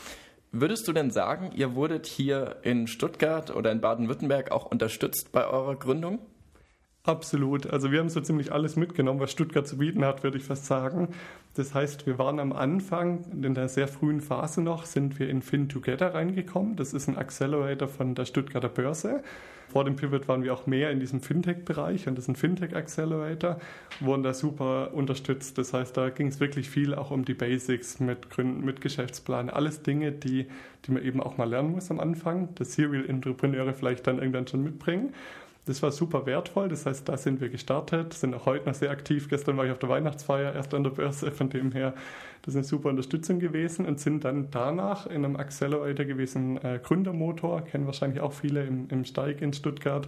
Würdest 0.51 0.88
du 0.88 0.93
denn 0.93 1.12
sagen, 1.12 1.51
ihr 1.53 1.75
wurdet 1.75 2.07
hier 2.07 2.55
in 2.63 2.88
Stuttgart 2.88 3.55
oder 3.55 3.72
in 3.72 3.81
Baden-Württemberg 3.81 4.50
auch 4.50 4.65
unterstützt 4.65 5.31
bei 5.31 5.46
eurer 5.46 5.75
Gründung? 5.75 6.19
Absolut. 7.08 7.68
Also 7.68 7.94
wir 7.94 8.02
haben 8.02 8.10
so 8.10 8.20
ziemlich 8.20 8.52
alles 8.52 8.76
mitgenommen, 8.76 9.22
was 9.22 9.32
Stuttgart 9.32 9.66
zu 9.66 9.78
bieten 9.78 10.04
hat, 10.04 10.24
würde 10.24 10.38
ich 10.38 10.44
fast 10.44 10.66
sagen. 10.66 11.08
Das 11.54 11.74
heißt, 11.74 12.06
wir 12.06 12.20
waren 12.20 12.38
am 12.38 12.52
Anfang, 12.52 13.24
in 13.32 13.54
der 13.54 13.70
sehr 13.70 13.88
frühen 13.88 14.20
Phase 14.20 14.62
noch, 14.62 14.84
sind 14.84 15.18
wir 15.18 15.30
in 15.30 15.42
FinTogether 15.42 16.14
reingekommen. 16.14 16.76
Das 16.76 16.92
ist 16.92 17.08
ein 17.08 17.18
Accelerator 17.18 17.88
von 17.88 18.14
der 18.14 18.26
Stuttgarter 18.26 18.68
Börse. 18.68 19.24
Vor 19.70 19.86
dem 19.86 19.96
Pivot 19.96 20.28
waren 20.28 20.44
wir 20.44 20.54
auch 20.54 20.68
mehr 20.68 20.92
in 20.92 21.00
diesem 21.00 21.22
Fintech-Bereich 21.22 22.10
und 22.10 22.18
das 22.18 22.26
ist 22.26 22.30
ein 22.30 22.36
Fintech-Accelerator, 22.36 23.58
wurden 24.02 24.24
da 24.24 24.34
super 24.34 24.94
unterstützt. 24.94 25.58
Das 25.58 25.72
heißt, 25.72 25.96
da 25.96 26.10
ging 26.10 26.28
es 26.28 26.42
wirklich 26.42 26.70
viel 26.70 26.94
auch 26.94 27.12
um 27.12 27.24
die 27.24 27.34
Basics 27.36 28.02
mit 28.02 28.30
Gründen, 28.30 28.66
mit 28.66 28.82
Geschäftsplan, 28.82 29.50
alles 29.50 29.82
Dinge, 29.82 30.12
die, 30.12 30.48
die 30.86 30.92
man 30.92 31.04
eben 31.04 31.22
auch 31.22 31.38
mal 31.38 31.50
lernen 31.50 31.72
muss 31.72 31.90
am 31.90 32.02
Anfang, 32.02 32.54
dass 32.56 32.74
Serial-Entrepreneure 32.74 33.74
vielleicht 33.74 34.08
dann 34.08 34.20
irgendwann 34.20 34.48
schon 34.48 34.64
mitbringen. 34.64 35.14
Das 35.68 35.84
war 35.84 35.92
super 35.92 36.26
wertvoll. 36.26 36.70
Das 36.70 36.86
heißt, 36.86 37.10
da 37.10 37.18
sind 37.18 37.42
wir 37.42 37.50
gestartet, 37.50 38.14
sind 38.14 38.34
auch 38.34 38.46
heute 38.46 38.68
noch 38.68 38.74
sehr 38.74 38.90
aktiv. 38.90 39.28
Gestern 39.28 39.58
war 39.58 39.66
ich 39.66 39.72
auf 39.72 39.80
der 39.80 39.90
Weihnachtsfeier 39.90 40.54
erst 40.56 40.74
an 40.74 40.84
der 40.84 40.92
Börse, 40.92 41.30
von 41.32 41.50
dem 41.50 41.74
her, 41.74 41.94
das 42.44 42.54
ist 42.54 42.58
eine 42.58 42.64
super 42.64 42.90
Unterstützung 42.90 43.40
gewesen 43.40 43.86
und 43.86 44.00
sind 44.00 44.24
dann 44.24 44.50
danach 44.50 45.08
in 45.08 45.26
einem 45.26 45.36
Accelerator 45.36 46.06
gewesen, 46.06 46.58
äh, 46.64 46.80
Gründermotor, 46.82 47.62
kennen 47.64 47.86
wahrscheinlich 47.86 48.22
auch 48.22 48.32
viele 48.32 48.64
im, 48.64 48.88
im 48.90 49.04
Steig 49.04 49.42
in 49.42 49.52
Stuttgart. 49.52 50.08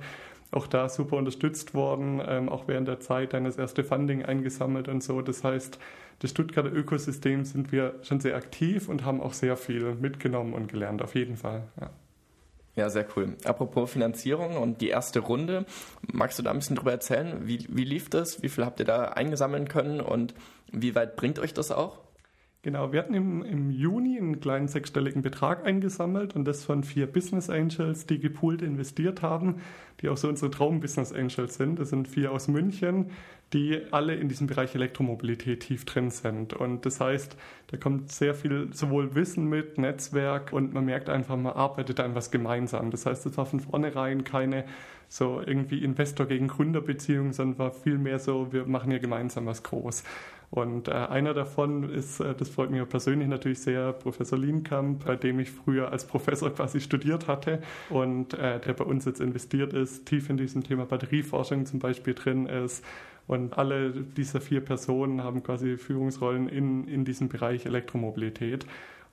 Auch 0.52 0.66
da 0.66 0.88
super 0.88 1.18
unterstützt 1.18 1.74
worden, 1.74 2.22
ähm, 2.26 2.48
auch 2.48 2.68
während 2.68 2.88
der 2.88 3.02
Zeit 3.02 3.34
dann 3.34 3.44
das 3.44 3.58
erste 3.58 3.84
Funding 3.84 4.24
eingesammelt 4.24 4.88
und 4.88 5.04
so. 5.04 5.22
Das 5.22 5.44
heißt, 5.44 5.78
das 6.20 6.32
Stuttgarter 6.32 6.72
Ökosystem 6.72 7.44
sind 7.44 7.72
wir 7.74 7.96
schon 8.02 8.22
sehr 8.22 8.36
aktiv 8.36 8.88
und 8.88 9.04
haben 9.04 9.22
auch 9.22 9.34
sehr 9.34 9.58
viel 9.58 9.94
mitgenommen 9.96 10.54
und 10.54 10.68
gelernt, 10.68 11.02
auf 11.02 11.16
jeden 11.16 11.36
Fall. 11.36 11.64
Ja. 11.80 11.90
Ja, 12.80 12.90
sehr 12.90 13.06
cool. 13.18 13.36
Apropos 13.44 13.92
Finanzierung 13.92 14.56
und 14.56 14.80
die 14.80 14.88
erste 14.88 15.20
Runde, 15.20 15.66
magst 16.14 16.40
du 16.40 16.44
da 16.44 16.52
ein 16.52 16.60
bisschen 16.60 16.78
drüber 16.78 16.94
erzählen? 16.94 17.46
Wie, 17.46 17.68
wie 17.68 17.84
lief 17.84 18.10
das? 18.10 18.42
Wie 18.42 18.48
viel 18.48 18.66
habt 18.66 18.80
ihr 18.80 18.86
da 18.86 19.04
eingesammeln 19.04 19.68
können 19.68 20.00
und 20.00 20.34
wie 20.72 20.96
weit 20.96 21.18
bringt 21.18 21.40
euch 21.40 21.54
das 21.54 21.72
auch? 21.72 22.00
Genau, 22.62 22.92
wir 22.92 23.00
hatten 23.00 23.14
im, 23.14 23.42
im 23.42 23.72
Juni 23.72 24.18
einen 24.18 24.42
kleinen 24.42 24.68
sechsstelligen 24.68 25.22
Betrag 25.22 25.66
eingesammelt 25.66 26.36
und 26.36 26.44
das 26.44 26.66
von 26.66 26.84
vier 26.84 27.08
Business 27.08 27.50
Angels, 27.50 28.06
die 28.06 28.20
gepoolt 28.20 28.62
investiert 28.62 29.22
haben, 29.22 29.62
die 30.02 30.10
auch 30.10 30.18
so 30.18 30.28
unsere 30.28 30.52
Traum-Business 30.52 31.14
Angels 31.14 31.56
sind. 31.56 31.80
Das 31.80 31.92
sind 31.92 32.10
vier 32.10 32.34
aus 32.34 32.50
München, 32.50 33.12
die 33.54 33.80
alle 33.92 34.16
in 34.16 34.28
diesem 34.28 34.48
Bereich 34.48 34.76
Elektromobilität 34.76 35.62
tief 35.62 35.86
drin 35.86 36.10
sind. 36.10 36.54
Und 36.54 36.86
das 36.86 37.00
heißt, 37.00 37.38
da 37.68 37.78
kommt 37.78 38.12
sehr 38.12 38.36
viel 38.36 38.74
sowohl 38.74 39.16
Wissen 39.16 39.48
mit, 39.48 39.78
Netzwerk 39.78 40.52
und 40.52 40.74
man 40.74 40.84
merkt 40.84 41.08
einfach, 41.08 41.38
man 41.38 41.54
arbeitet 41.54 42.02
an 42.02 42.14
was 42.14 42.30
gemeinsam. 42.30 42.92
Das 42.92 43.06
heißt, 43.06 43.26
es 43.26 43.38
war 43.38 43.46
von 43.46 43.62
vornherein 43.62 44.26
keine 44.26 44.66
so 45.10 45.42
irgendwie 45.46 45.84
Investor 45.84 46.28
gegen 46.28 46.48
Gründerbeziehung, 46.48 47.34
sondern 47.34 47.60
war 47.60 47.72
vielmehr 47.72 48.20
so, 48.20 48.54
wir 48.54 48.66
machen 48.66 48.92
hier 48.92 49.00
gemeinsam 49.00 49.48
was 49.48 49.64
groß. 49.64 50.04
Und 50.52 50.88
äh, 50.88 50.92
einer 50.92 51.34
davon 51.34 51.90
ist, 51.90 52.20
äh, 52.20 52.34
das 52.34 52.50
freut 52.50 52.72
mich 52.72 52.88
persönlich 52.88 53.28
natürlich 53.28 53.60
sehr, 53.60 53.94
Professor 53.94 54.38
Lienkamp, 54.38 55.06
bei 55.06 55.16
dem 55.16 55.40
ich 55.40 55.52
früher 55.52 55.92
als 55.92 56.06
Professor 56.06 56.50
quasi 56.56 56.80
studiert 56.80 57.28
hatte 57.28 57.62
und 57.90 58.34
äh, 58.36 58.60
der 58.60 58.74
bei 58.74 58.86
uns 58.86 59.06
jetzt 59.06 59.20
investiert 59.20 59.74
ist, 59.74 60.06
tief 60.06 60.30
in 60.30 60.38
diesem 60.38 60.64
Thema 60.64 60.86
Batterieforschung 60.86 61.66
zum 61.66 61.80
Beispiel 61.80 62.14
drin 62.14 62.46
ist. 62.46 62.84
Und 63.28 63.60
alle 63.60 63.92
diese 63.92 64.42
vier 64.42 64.62
Personen 64.62 65.24
haben 65.24 65.44
quasi 65.44 65.78
Führungsrollen 65.78 66.50
in, 66.50 66.88
in 66.88 67.06
diesem 67.06 67.30
Bereich 67.30 67.68
Elektromobilität. 67.68 68.66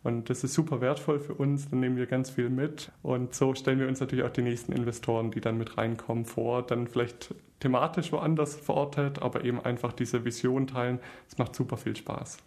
Und 0.02 0.30
das 0.30 0.44
ist 0.44 0.54
super 0.54 0.80
wertvoll 0.80 1.18
für 1.18 1.34
uns, 1.34 1.68
dann 1.68 1.80
nehmen 1.80 1.96
wir 1.96 2.06
ganz 2.06 2.30
viel 2.30 2.48
mit. 2.48 2.92
Und 3.02 3.34
so 3.34 3.54
stellen 3.54 3.80
wir 3.80 3.88
uns 3.88 3.98
natürlich 4.00 4.24
auch 4.24 4.30
die 4.30 4.42
nächsten 4.42 4.72
Investoren, 4.72 5.30
die 5.32 5.40
dann 5.40 5.58
mit 5.58 5.76
reinkommen, 5.76 6.24
vor. 6.24 6.62
Dann 6.62 6.86
vielleicht 6.86 7.34
thematisch 7.60 8.12
woanders 8.12 8.54
verortet, 8.54 9.20
aber 9.20 9.44
eben 9.44 9.60
einfach 9.60 9.92
diese 9.92 10.24
Vision 10.24 10.66
teilen. 10.66 11.00
Es 11.28 11.38
macht 11.38 11.56
super 11.56 11.76
viel 11.76 11.96
Spaß. 11.96 12.38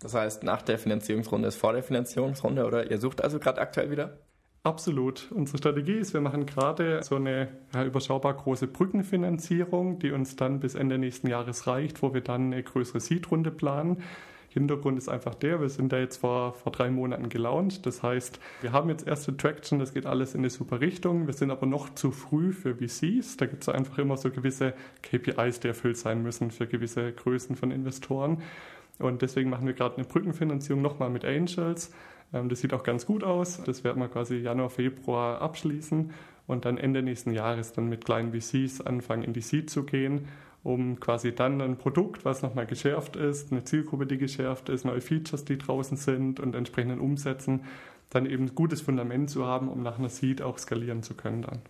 Das 0.00 0.14
heißt, 0.14 0.42
nach 0.42 0.62
der 0.62 0.78
Finanzierungsrunde 0.78 1.48
ist 1.48 1.56
vor 1.56 1.72
der 1.72 1.82
Finanzierungsrunde 1.82 2.66
oder 2.66 2.90
ihr 2.90 2.98
sucht 2.98 3.22
also 3.22 3.38
gerade 3.38 3.60
aktuell 3.60 3.90
wieder? 3.90 4.18
Absolut. 4.66 5.30
Unsere 5.30 5.58
Strategie 5.58 5.92
ist, 5.92 6.12
wir 6.12 6.20
machen 6.20 6.44
gerade 6.44 7.00
so 7.04 7.14
eine 7.14 7.48
ja, 7.72 7.84
überschaubar 7.84 8.34
große 8.34 8.66
Brückenfinanzierung, 8.66 10.00
die 10.00 10.10
uns 10.10 10.34
dann 10.34 10.58
bis 10.58 10.74
Ende 10.74 10.98
nächsten 10.98 11.28
Jahres 11.28 11.68
reicht, 11.68 12.02
wo 12.02 12.12
wir 12.12 12.20
dann 12.20 12.52
eine 12.52 12.64
größere 12.64 12.98
Seed-Runde 12.98 13.52
planen. 13.52 14.02
Hintergrund 14.56 14.96
ist 14.96 15.10
einfach 15.10 15.34
der, 15.34 15.60
wir 15.60 15.68
sind 15.68 15.92
da 15.92 15.98
jetzt 15.98 16.16
vor, 16.16 16.54
vor 16.54 16.72
drei 16.72 16.90
Monaten 16.90 17.28
gelauncht. 17.28 17.84
Das 17.84 18.02
heißt, 18.02 18.40
wir 18.62 18.72
haben 18.72 18.88
jetzt 18.88 19.06
erste 19.06 19.36
Traction, 19.36 19.78
das 19.78 19.92
geht 19.92 20.06
alles 20.06 20.34
in 20.34 20.40
eine 20.40 20.48
super 20.48 20.80
Richtung. 20.80 21.26
Wir 21.26 21.34
sind 21.34 21.50
aber 21.50 21.66
noch 21.66 21.94
zu 21.94 22.10
früh 22.10 22.52
für 22.52 22.74
VCs. 22.74 23.36
Da 23.36 23.44
gibt 23.44 23.62
es 23.62 23.68
einfach 23.68 23.98
immer 23.98 24.16
so 24.16 24.30
gewisse 24.30 24.72
KPIs, 25.02 25.60
die 25.60 25.68
erfüllt 25.68 25.98
sein 25.98 26.22
müssen 26.22 26.50
für 26.50 26.66
gewisse 26.66 27.12
Größen 27.12 27.54
von 27.54 27.70
Investoren. 27.70 28.42
Und 28.98 29.20
deswegen 29.20 29.50
machen 29.50 29.66
wir 29.66 29.74
gerade 29.74 29.96
eine 29.96 30.06
Brückenfinanzierung 30.06 30.80
nochmal 30.80 31.10
mit 31.10 31.26
Angels. 31.26 31.92
Ähm, 32.32 32.48
das 32.48 32.62
sieht 32.62 32.72
auch 32.72 32.82
ganz 32.82 33.04
gut 33.04 33.24
aus. 33.24 33.62
Das 33.62 33.84
werden 33.84 34.00
wir 34.00 34.08
quasi 34.08 34.36
Januar, 34.36 34.70
Februar 34.70 35.42
abschließen 35.42 36.12
und 36.46 36.64
dann 36.64 36.78
Ende 36.78 37.02
nächsten 37.02 37.32
Jahres 37.32 37.72
dann 37.72 37.90
mit 37.90 38.06
kleinen 38.06 38.32
VCs 38.32 38.80
anfangen 38.80 39.22
in 39.22 39.34
die 39.34 39.42
Seed 39.42 39.68
zu 39.68 39.84
gehen 39.84 40.26
um 40.66 40.98
quasi 40.98 41.32
dann 41.32 41.60
ein 41.60 41.78
Produkt, 41.78 42.24
was 42.24 42.42
nochmal 42.42 42.66
geschärft 42.66 43.14
ist, 43.14 43.52
eine 43.52 43.62
Zielgruppe, 43.62 44.04
die 44.04 44.18
geschärft 44.18 44.68
ist, 44.68 44.84
neue 44.84 45.00
Features, 45.00 45.44
die 45.44 45.58
draußen 45.58 45.96
sind 45.96 46.40
und 46.40 46.56
entsprechenden 46.56 46.98
Umsätzen, 46.98 47.64
dann 48.10 48.26
eben 48.26 48.46
ein 48.46 48.54
gutes 48.56 48.80
Fundament 48.80 49.30
zu 49.30 49.46
haben, 49.46 49.68
um 49.68 49.84
nach 49.84 49.98
einer 49.98 50.08
Seed 50.08 50.42
auch 50.42 50.58
skalieren 50.58 51.04
zu 51.04 51.14
können 51.14 51.42
dann. 51.42 51.60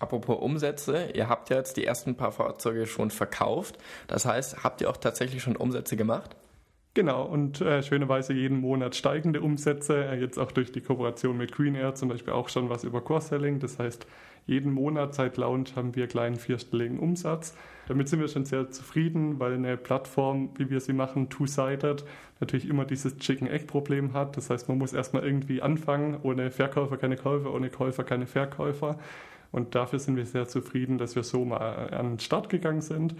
Apropos 0.00 0.38
Umsätze, 0.40 1.10
ihr 1.14 1.28
habt 1.28 1.50
ja 1.50 1.56
jetzt 1.56 1.76
die 1.76 1.84
ersten 1.84 2.16
paar 2.16 2.32
Fahrzeuge 2.32 2.86
schon 2.86 3.10
verkauft. 3.10 3.78
Das 4.08 4.26
heißt, 4.26 4.64
habt 4.64 4.80
ihr 4.80 4.90
auch 4.90 4.96
tatsächlich 4.96 5.40
schon 5.40 5.56
Umsätze 5.56 5.96
gemacht? 5.96 6.36
Genau, 6.94 7.22
und 7.22 7.60
äh, 7.60 7.82
schönerweise 7.82 8.32
jeden 8.32 8.60
Monat 8.60 8.96
steigende 8.96 9.40
Umsätze, 9.40 10.04
äh, 10.04 10.18
jetzt 10.18 10.38
auch 10.38 10.50
durch 10.50 10.72
die 10.72 10.80
Kooperation 10.80 11.36
mit 11.36 11.52
Green 11.52 11.76
Air 11.76 11.94
zum 11.94 12.08
Beispiel 12.08 12.32
auch 12.32 12.48
schon 12.48 12.70
was 12.70 12.82
über 12.82 13.04
Cross-Selling. 13.04 13.60
Das 13.60 13.78
heißt, 13.78 14.06
jeden 14.46 14.72
Monat 14.72 15.14
seit 15.14 15.36
Launch 15.36 15.76
haben 15.76 15.94
wir 15.94 16.08
kleinen 16.08 16.36
vierstelligen 16.36 16.98
Umsatz. 16.98 17.54
Damit 17.88 18.08
sind 18.08 18.20
wir 18.20 18.28
schon 18.28 18.44
sehr 18.44 18.70
zufrieden, 18.70 19.38
weil 19.38 19.54
eine 19.54 19.76
Plattform, 19.76 20.50
wie 20.56 20.70
wir 20.70 20.80
sie 20.80 20.92
machen, 20.92 21.28
two-sided, 21.28 22.04
natürlich 22.40 22.68
immer 22.68 22.84
dieses 22.84 23.16
Chicken-Egg-Problem 23.16 24.12
hat. 24.12 24.36
Das 24.36 24.50
heißt, 24.50 24.68
man 24.68 24.78
muss 24.78 24.92
erstmal 24.92 25.24
irgendwie 25.24 25.62
anfangen, 25.62 26.18
ohne 26.22 26.50
Verkäufer 26.50 26.96
keine 26.96 27.16
Käufer, 27.16 27.54
ohne 27.54 27.70
Käufer 27.70 28.02
keine 28.04 28.26
Verkäufer. 28.26 28.98
Und 29.52 29.74
dafür 29.74 30.00
sind 30.00 30.16
wir 30.16 30.26
sehr 30.26 30.48
zufrieden, 30.48 30.98
dass 30.98 31.14
wir 31.14 31.22
so 31.22 31.44
mal 31.44 31.90
an 31.94 32.10
den 32.10 32.18
Start 32.18 32.48
gegangen 32.48 32.82
sind 32.82 33.14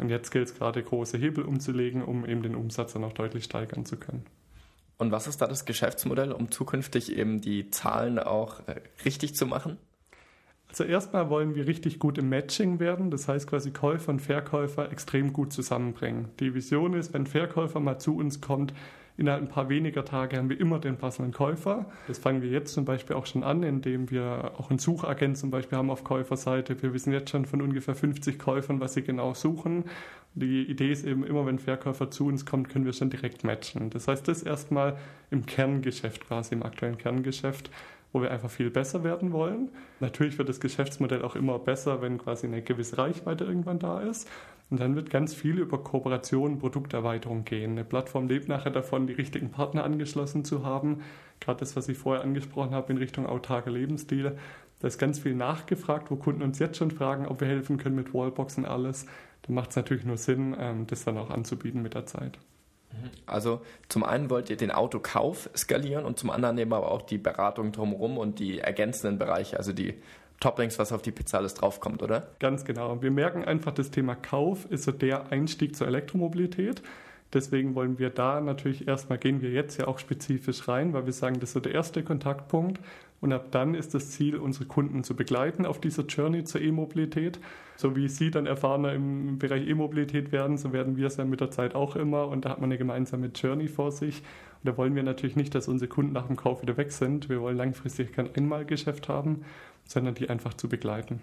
und 0.00 0.08
jetzt 0.08 0.30
gilt 0.30 0.48
es 0.48 0.54
gerade, 0.54 0.82
große 0.82 1.18
Hebel 1.18 1.44
umzulegen, 1.44 2.02
um 2.02 2.24
eben 2.24 2.42
den 2.42 2.54
Umsatz 2.54 2.94
dann 2.94 3.04
auch 3.04 3.12
deutlich 3.12 3.44
steigern 3.44 3.84
zu 3.84 3.98
können. 3.98 4.24
Und 4.96 5.12
was 5.12 5.26
ist 5.26 5.42
da 5.42 5.46
das 5.46 5.66
Geschäftsmodell, 5.66 6.32
um 6.32 6.50
zukünftig 6.50 7.16
eben 7.16 7.40
die 7.40 7.70
Zahlen 7.70 8.18
auch 8.18 8.66
äh, 8.66 8.80
richtig 9.04 9.34
zu 9.34 9.46
machen? 9.46 9.78
Also 10.70 10.84
erstmal 10.84 11.28
wollen 11.30 11.54
wir 11.54 11.66
richtig 11.66 11.98
gut 11.98 12.16
im 12.16 12.28
Matching 12.28 12.80
werden, 12.80 13.10
das 13.10 13.28
heißt 13.28 13.48
quasi 13.48 13.72
Käufer 13.72 14.12
und 14.12 14.20
Verkäufer 14.20 14.90
extrem 14.90 15.32
gut 15.32 15.52
zusammenbringen. 15.52 16.28
Die 16.40 16.54
Vision 16.54 16.94
ist, 16.94 17.12
wenn 17.12 17.26
Verkäufer 17.26 17.80
mal 17.80 17.98
zu 17.98 18.16
uns 18.16 18.40
kommt, 18.40 18.72
Innerhalb 19.20 19.42
ein 19.42 19.48
paar 19.48 19.68
weniger 19.68 20.02
Tage 20.06 20.38
haben 20.38 20.48
wir 20.48 20.58
immer 20.58 20.78
den 20.78 20.96
passenden 20.96 21.32
Käufer. 21.32 21.84
Das 22.08 22.16
fangen 22.16 22.40
wir 22.40 22.48
jetzt 22.48 22.72
zum 22.72 22.86
Beispiel 22.86 23.16
auch 23.16 23.26
schon 23.26 23.44
an, 23.44 23.62
indem 23.62 24.10
wir 24.10 24.52
auch 24.56 24.70
einen 24.70 24.78
Suchagent 24.78 25.36
zum 25.36 25.50
Beispiel 25.50 25.76
haben 25.76 25.90
auf 25.90 26.04
Käuferseite. 26.04 26.82
Wir 26.82 26.94
wissen 26.94 27.12
jetzt 27.12 27.28
schon 27.28 27.44
von 27.44 27.60
ungefähr 27.60 27.94
50 27.94 28.38
Käufern, 28.38 28.80
was 28.80 28.94
sie 28.94 29.02
genau 29.02 29.34
suchen. 29.34 29.84
Die 30.34 30.62
Idee 30.62 30.90
ist 30.90 31.04
eben 31.04 31.22
immer, 31.22 31.44
wenn 31.44 31.58
Verkäufer 31.58 32.10
zu 32.10 32.28
uns 32.28 32.46
kommt, 32.46 32.70
können 32.70 32.86
wir 32.86 32.94
schon 32.94 33.10
direkt 33.10 33.44
matchen. 33.44 33.90
Das 33.90 34.08
heißt, 34.08 34.26
das 34.26 34.42
erstmal 34.42 34.96
im 35.30 35.44
Kerngeschäft 35.44 36.26
quasi, 36.26 36.54
im 36.54 36.62
aktuellen 36.62 36.96
Kerngeschäft 36.96 37.70
wo 38.12 38.22
wir 38.22 38.30
einfach 38.30 38.50
viel 38.50 38.70
besser 38.70 39.04
werden 39.04 39.32
wollen. 39.32 39.70
Natürlich 40.00 40.38
wird 40.38 40.48
das 40.48 40.60
Geschäftsmodell 40.60 41.22
auch 41.22 41.36
immer 41.36 41.58
besser, 41.58 42.02
wenn 42.02 42.18
quasi 42.18 42.46
eine 42.46 42.62
gewisse 42.62 42.98
Reichweite 42.98 43.44
irgendwann 43.44 43.78
da 43.78 44.00
ist. 44.00 44.28
Und 44.70 44.78
dann 44.78 44.94
wird 44.94 45.10
ganz 45.10 45.34
viel 45.34 45.58
über 45.58 45.82
Kooperation, 45.82 46.58
Produkterweiterung 46.58 47.44
gehen. 47.44 47.72
Eine 47.72 47.84
Plattform 47.84 48.28
lebt 48.28 48.48
nachher 48.48 48.70
davon, 48.70 49.06
die 49.06 49.12
richtigen 49.12 49.50
Partner 49.50 49.82
angeschlossen 49.82 50.44
zu 50.44 50.64
haben. 50.64 51.02
Gerade 51.40 51.60
das, 51.60 51.74
was 51.74 51.88
ich 51.88 51.98
vorher 51.98 52.22
angesprochen 52.22 52.72
habe 52.72 52.92
in 52.92 52.98
Richtung 52.98 53.26
autarker 53.26 53.70
Lebensstil. 53.70 54.36
Da 54.78 54.88
ist 54.88 54.98
ganz 54.98 55.18
viel 55.18 55.34
nachgefragt, 55.34 56.10
wo 56.10 56.16
Kunden 56.16 56.42
uns 56.42 56.58
jetzt 56.58 56.78
schon 56.78 56.90
fragen, 56.90 57.26
ob 57.26 57.40
wir 57.40 57.48
helfen 57.48 57.78
können 57.78 57.96
mit 57.96 58.14
Wallbox 58.14 58.58
und 58.58 58.64
alles. 58.64 59.06
Da 59.42 59.52
macht 59.52 59.70
es 59.70 59.76
natürlich 59.76 60.04
nur 60.04 60.16
Sinn, 60.16 60.56
ähm, 60.58 60.86
das 60.86 61.04
dann 61.04 61.18
auch 61.18 61.30
anzubieten 61.30 61.82
mit 61.82 61.94
der 61.94 62.06
Zeit. 62.06 62.38
Also 63.26 63.60
zum 63.88 64.04
einen 64.04 64.30
wollt 64.30 64.50
ihr 64.50 64.56
den 64.56 64.70
Autokauf 64.70 65.48
skalieren 65.56 66.04
und 66.04 66.18
zum 66.18 66.30
anderen 66.30 66.58
eben 66.58 66.72
aber 66.72 66.90
auch 66.90 67.02
die 67.02 67.18
Beratung 67.18 67.72
drumherum 67.72 68.18
und 68.18 68.38
die 68.38 68.58
ergänzenden 68.58 69.18
Bereiche, 69.18 69.56
also 69.56 69.72
die 69.72 69.94
Toppings, 70.40 70.78
was 70.78 70.92
auf 70.92 71.02
die 71.02 71.12
Pizza 71.12 71.38
alles 71.38 71.54
draufkommt, 71.54 72.02
oder? 72.02 72.28
Ganz 72.38 72.64
genau. 72.64 73.02
Wir 73.02 73.10
merken 73.10 73.44
einfach, 73.44 73.72
das 73.72 73.90
Thema 73.90 74.14
Kauf 74.14 74.64
ist 74.70 74.84
so 74.84 74.92
der 74.92 75.30
Einstieg 75.30 75.76
zur 75.76 75.86
Elektromobilität. 75.86 76.82
Deswegen 77.32 77.74
wollen 77.76 77.98
wir 77.98 78.10
da 78.10 78.40
natürlich 78.40 78.88
erstmal 78.88 79.18
gehen 79.18 79.40
wir 79.40 79.50
jetzt 79.50 79.78
ja 79.78 79.86
auch 79.86 79.98
spezifisch 79.98 80.66
rein, 80.66 80.92
weil 80.92 81.06
wir 81.06 81.12
sagen, 81.12 81.38
das 81.38 81.50
ist 81.50 81.54
so 81.54 81.60
der 81.60 81.74
erste 81.74 82.02
Kontaktpunkt. 82.02 82.80
Und 83.20 83.32
ab 83.32 83.48
dann 83.50 83.74
ist 83.74 83.94
das 83.94 84.10
Ziel, 84.10 84.36
unsere 84.36 84.64
Kunden 84.64 85.04
zu 85.04 85.14
begleiten 85.14 85.66
auf 85.66 85.80
dieser 85.80 86.04
Journey 86.04 86.42
zur 86.44 86.60
E-Mobilität. 86.60 87.38
So 87.76 87.94
wie 87.94 88.08
Sie 88.08 88.30
dann 88.30 88.46
erfahrener 88.46 88.94
im 88.94 89.38
Bereich 89.38 89.68
E-Mobilität 89.68 90.32
werden, 90.32 90.56
so 90.56 90.72
werden 90.72 90.96
wir 90.96 91.06
es 91.06 91.18
ja 91.18 91.24
mit 91.24 91.40
der 91.40 91.50
Zeit 91.50 91.74
auch 91.74 91.96
immer. 91.96 92.28
Und 92.28 92.44
da 92.44 92.50
hat 92.50 92.60
man 92.60 92.68
eine 92.68 92.78
gemeinsame 92.78 93.30
Journey 93.34 93.68
vor 93.68 93.92
sich. 93.92 94.18
Und 94.18 94.70
da 94.70 94.76
wollen 94.76 94.94
wir 94.94 95.02
natürlich 95.02 95.36
nicht, 95.36 95.54
dass 95.54 95.68
unsere 95.68 95.88
Kunden 95.88 96.12
nach 96.12 96.26
dem 96.26 96.36
Kauf 96.36 96.62
wieder 96.62 96.76
weg 96.76 96.92
sind. 96.92 97.28
Wir 97.28 97.40
wollen 97.40 97.56
langfristig 97.56 98.12
kein 98.12 98.34
Einmalgeschäft 98.34 99.08
haben, 99.08 99.44
sondern 99.84 100.14
die 100.14 100.30
einfach 100.30 100.54
zu 100.54 100.68
begleiten. 100.68 101.20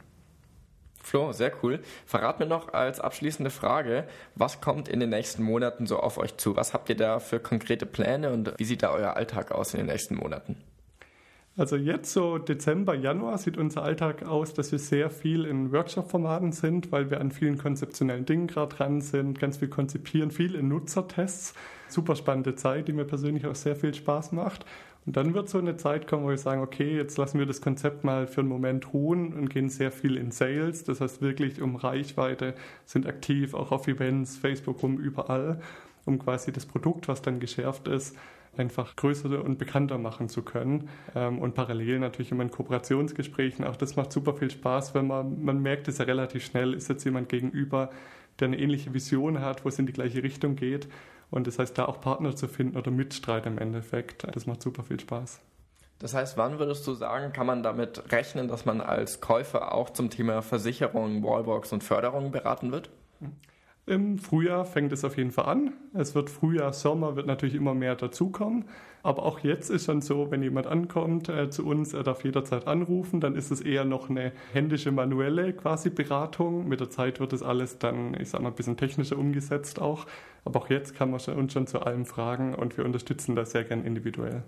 Flo, 1.08 1.32
sehr 1.32 1.54
cool. 1.64 1.80
Verrat 2.06 2.42
mir 2.42 2.48
noch 2.48 2.74
als 2.74 3.00
abschließende 3.00 3.50
Frage, 3.50 4.04
was 4.36 4.60
kommt 4.60 4.90
in 4.90 5.00
den 5.00 5.10
nächsten 5.10 5.42
Monaten 5.42 5.86
so 5.86 6.00
auf 6.00 6.18
euch 6.18 6.36
zu? 6.36 6.58
Was 6.58 6.74
habt 6.74 6.90
ihr 6.90 6.98
da 6.98 7.20
für 7.20 7.40
konkrete 7.40 7.86
Pläne 7.86 8.34
und 8.34 8.54
wie 8.58 8.66
sieht 8.66 8.84
da 8.84 8.92
euer 8.92 9.16
Alltag 9.16 9.54
aus 9.54 9.74
in 9.74 9.78
den 9.78 9.88
nächsten 9.88 10.16
Monaten? 10.16 10.58
Also 11.56 11.78
jetzt 11.78 12.12
so 12.12 12.38
Dezember, 12.38 12.94
Januar 12.94 13.38
sieht 13.38 13.58
unser 13.58 13.84
Alltag 13.84 14.24
aus, 14.24 14.54
dass 14.54 14.74
wir 14.74 14.80
sehr 14.80 15.10
viel 15.10 15.46
in 15.46 15.72
Workshop-Formaten 15.72 16.52
sind, 16.52 16.92
weil 16.92 17.10
wir 17.10 17.22
an 17.22 17.32
vielen 17.32 17.58
konzeptionellen 17.58 18.26
Dingen 18.26 18.48
gerade 18.48 18.76
dran 18.76 19.00
sind, 19.00 19.40
ganz 19.40 19.58
viel 19.58 19.70
konzipieren, 19.70 20.30
viel 20.30 20.56
in 20.56 20.68
Nutzertests. 20.68 21.54
Super 21.88 22.18
spannende 22.18 22.56
Zeit, 22.56 22.90
die 22.90 22.94
mir 22.94 23.06
persönlich 23.06 23.48
auch 23.48 23.56
sehr 23.56 23.78
viel 23.78 23.94
Spaß 23.94 24.34
macht. 24.34 24.66
Und 25.08 25.16
dann 25.16 25.34
wird 25.34 25.48
so 25.48 25.58
eine 25.58 25.78
Zeit 25.78 26.06
kommen, 26.06 26.26
wo 26.26 26.30
wir 26.30 26.38
sagen, 26.38 26.62
okay, 26.62 26.98
jetzt 26.98 27.18
lassen 27.18 27.40
wir 27.40 27.46
das 27.46 27.62
Konzept 27.62 28.04
mal 28.04 28.28
für 28.28 28.42
einen 28.42 28.50
Moment 28.50 28.94
ruhen 28.94 29.32
und 29.32 29.50
gehen 29.50 29.70
sehr 29.70 29.90
viel 29.90 30.18
in 30.18 30.32
Sales. 30.32 30.84
Das 30.84 31.00
heißt 31.00 31.22
wirklich 31.22 31.62
um 31.62 31.78
Reichweite, 31.78 32.56
sind 32.86 33.08
aktiv 33.08 33.54
auch 33.54 33.72
auf 33.72 33.88
Events, 33.88 34.36
Facebook 34.36 34.84
rum, 34.84 34.98
überall, 34.98 35.62
um 36.04 36.20
quasi 36.20 36.52
das 36.52 36.66
Produkt, 36.66 37.08
was 37.08 37.22
dann 37.22 37.40
geschärft 37.40 37.88
ist, 37.88 38.18
einfach 38.58 38.98
größer 38.98 39.46
und 39.46 39.58
bekannter 39.58 39.98
machen 39.98 40.28
zu 40.28 40.42
können. 40.42 40.90
Ähm, 41.16 41.40
und 41.40 41.56
parallel 41.56 42.00
natürlich 42.00 42.34
immer 42.34 42.44
in 42.44 42.52
Kooperationsgesprächen. 42.52 43.64
Auch 43.64 43.78
das 43.78 43.96
macht 43.96 44.12
super 44.12 44.34
viel 44.34 44.52
Spaß, 44.52 44.94
wenn 44.94 45.08
man, 45.08 45.42
man 45.42 45.62
merkt 45.62 45.88
es 45.88 46.00
ja 46.00 46.06
relativ 46.06 46.44
schnell, 46.44 46.74
ist 46.74 46.90
jetzt 46.90 47.06
jemand 47.06 47.30
gegenüber, 47.30 47.92
der 48.42 48.50
eine 48.50 48.60
ähnliche 48.60 48.94
Vision 48.94 49.40
hat, 49.40 49.64
wo 49.64 49.70
es 49.70 49.80
in 49.80 49.86
die 49.86 49.94
gleiche 49.94 50.22
Richtung 50.22 50.58
geht 50.58 50.90
und 51.30 51.48
das 51.48 51.60
heißt, 51.60 51.78
da 51.78 51.86
auch 51.86 52.00
Partner 52.00 52.36
zu 52.36 52.48
finden 52.48 52.78
oder 52.78 52.92
Mitstreiter 52.92 53.48
im 53.48 53.58
Endeffekt, 53.58 54.26
das 54.36 54.46
macht 54.46 54.62
super 54.62 54.84
viel 54.84 55.00
Spaß. 55.00 55.42
Das 56.00 56.14
heißt, 56.14 56.38
wann 56.38 56.60
würdest 56.60 56.86
du 56.86 56.94
sagen, 56.94 57.34
kann 57.34 57.48
man 57.48 57.64
damit 57.64 58.12
rechnen, 58.12 58.48
dass 58.48 58.66
man 58.66 58.82
als 58.82 59.20
Käufer 59.20 59.74
auch 59.74 59.90
zum 59.90 60.10
Thema 60.10 60.42
Versicherung, 60.42 61.24
Wallbox 61.24 61.74
und 61.74 61.84
Förderung 61.84 62.32
beraten 62.32 62.72
wird? 62.72 62.92
Im 63.88 64.20
Frühjahr 64.20 64.66
fängt 64.66 64.92
es 64.92 65.06
auf 65.06 65.18
jeden 65.18 65.32
Fall 65.32 65.46
an. 65.46 65.74
Es 65.94 66.14
wird 66.14 66.30
Frühjahr, 66.30 66.74
Sommer, 66.74 67.16
wird 67.16 67.26
natürlich 67.26 67.56
immer 67.56 67.74
mehr 67.74 67.96
dazukommen. 67.96 68.66
Aber 69.08 69.24
auch 69.24 69.40
jetzt 69.40 69.70
ist 69.70 69.86
schon 69.86 70.02
so, 70.02 70.32
wenn 70.32 70.44
jemand 70.44 70.68
ankommt 70.68 71.30
äh, 71.30 71.50
zu 71.50 71.66
uns, 71.66 71.94
er 71.94 72.04
darf 72.04 72.26
jederzeit 72.26 72.68
anrufen, 72.68 73.22
dann 73.22 73.36
ist 73.36 73.52
es 73.52 73.62
eher 73.62 73.86
noch 73.86 74.10
eine 74.10 74.34
händische, 74.52 74.92
manuelle 74.92 75.54
quasi 75.54 75.90
Beratung. 75.90 76.68
Mit 76.68 76.82
der 76.82 76.90
Zeit 76.90 77.22
wird 77.22 77.32
das 77.32 77.42
alles 77.42 77.80
dann, 77.80 78.20
ich 78.20 78.28
sag 78.28 78.42
mal, 78.42 78.50
ein 78.50 78.56
bisschen 78.56 78.76
technischer 78.76 79.18
umgesetzt 79.18 79.80
auch. 79.80 80.08
Aber 80.44 80.60
auch 80.60 80.70
jetzt 80.70 80.94
kann 80.94 81.10
man 81.10 81.22
uns 81.22 81.54
schon 81.54 81.68
zu 81.68 81.80
allem 81.84 82.06
fragen 82.06 82.54
und 82.54 82.78
wir 82.78 82.84
unterstützen 82.84 83.34
das 83.38 83.52
sehr 83.52 83.64
gern 83.64 83.86
individuell. 83.86 84.44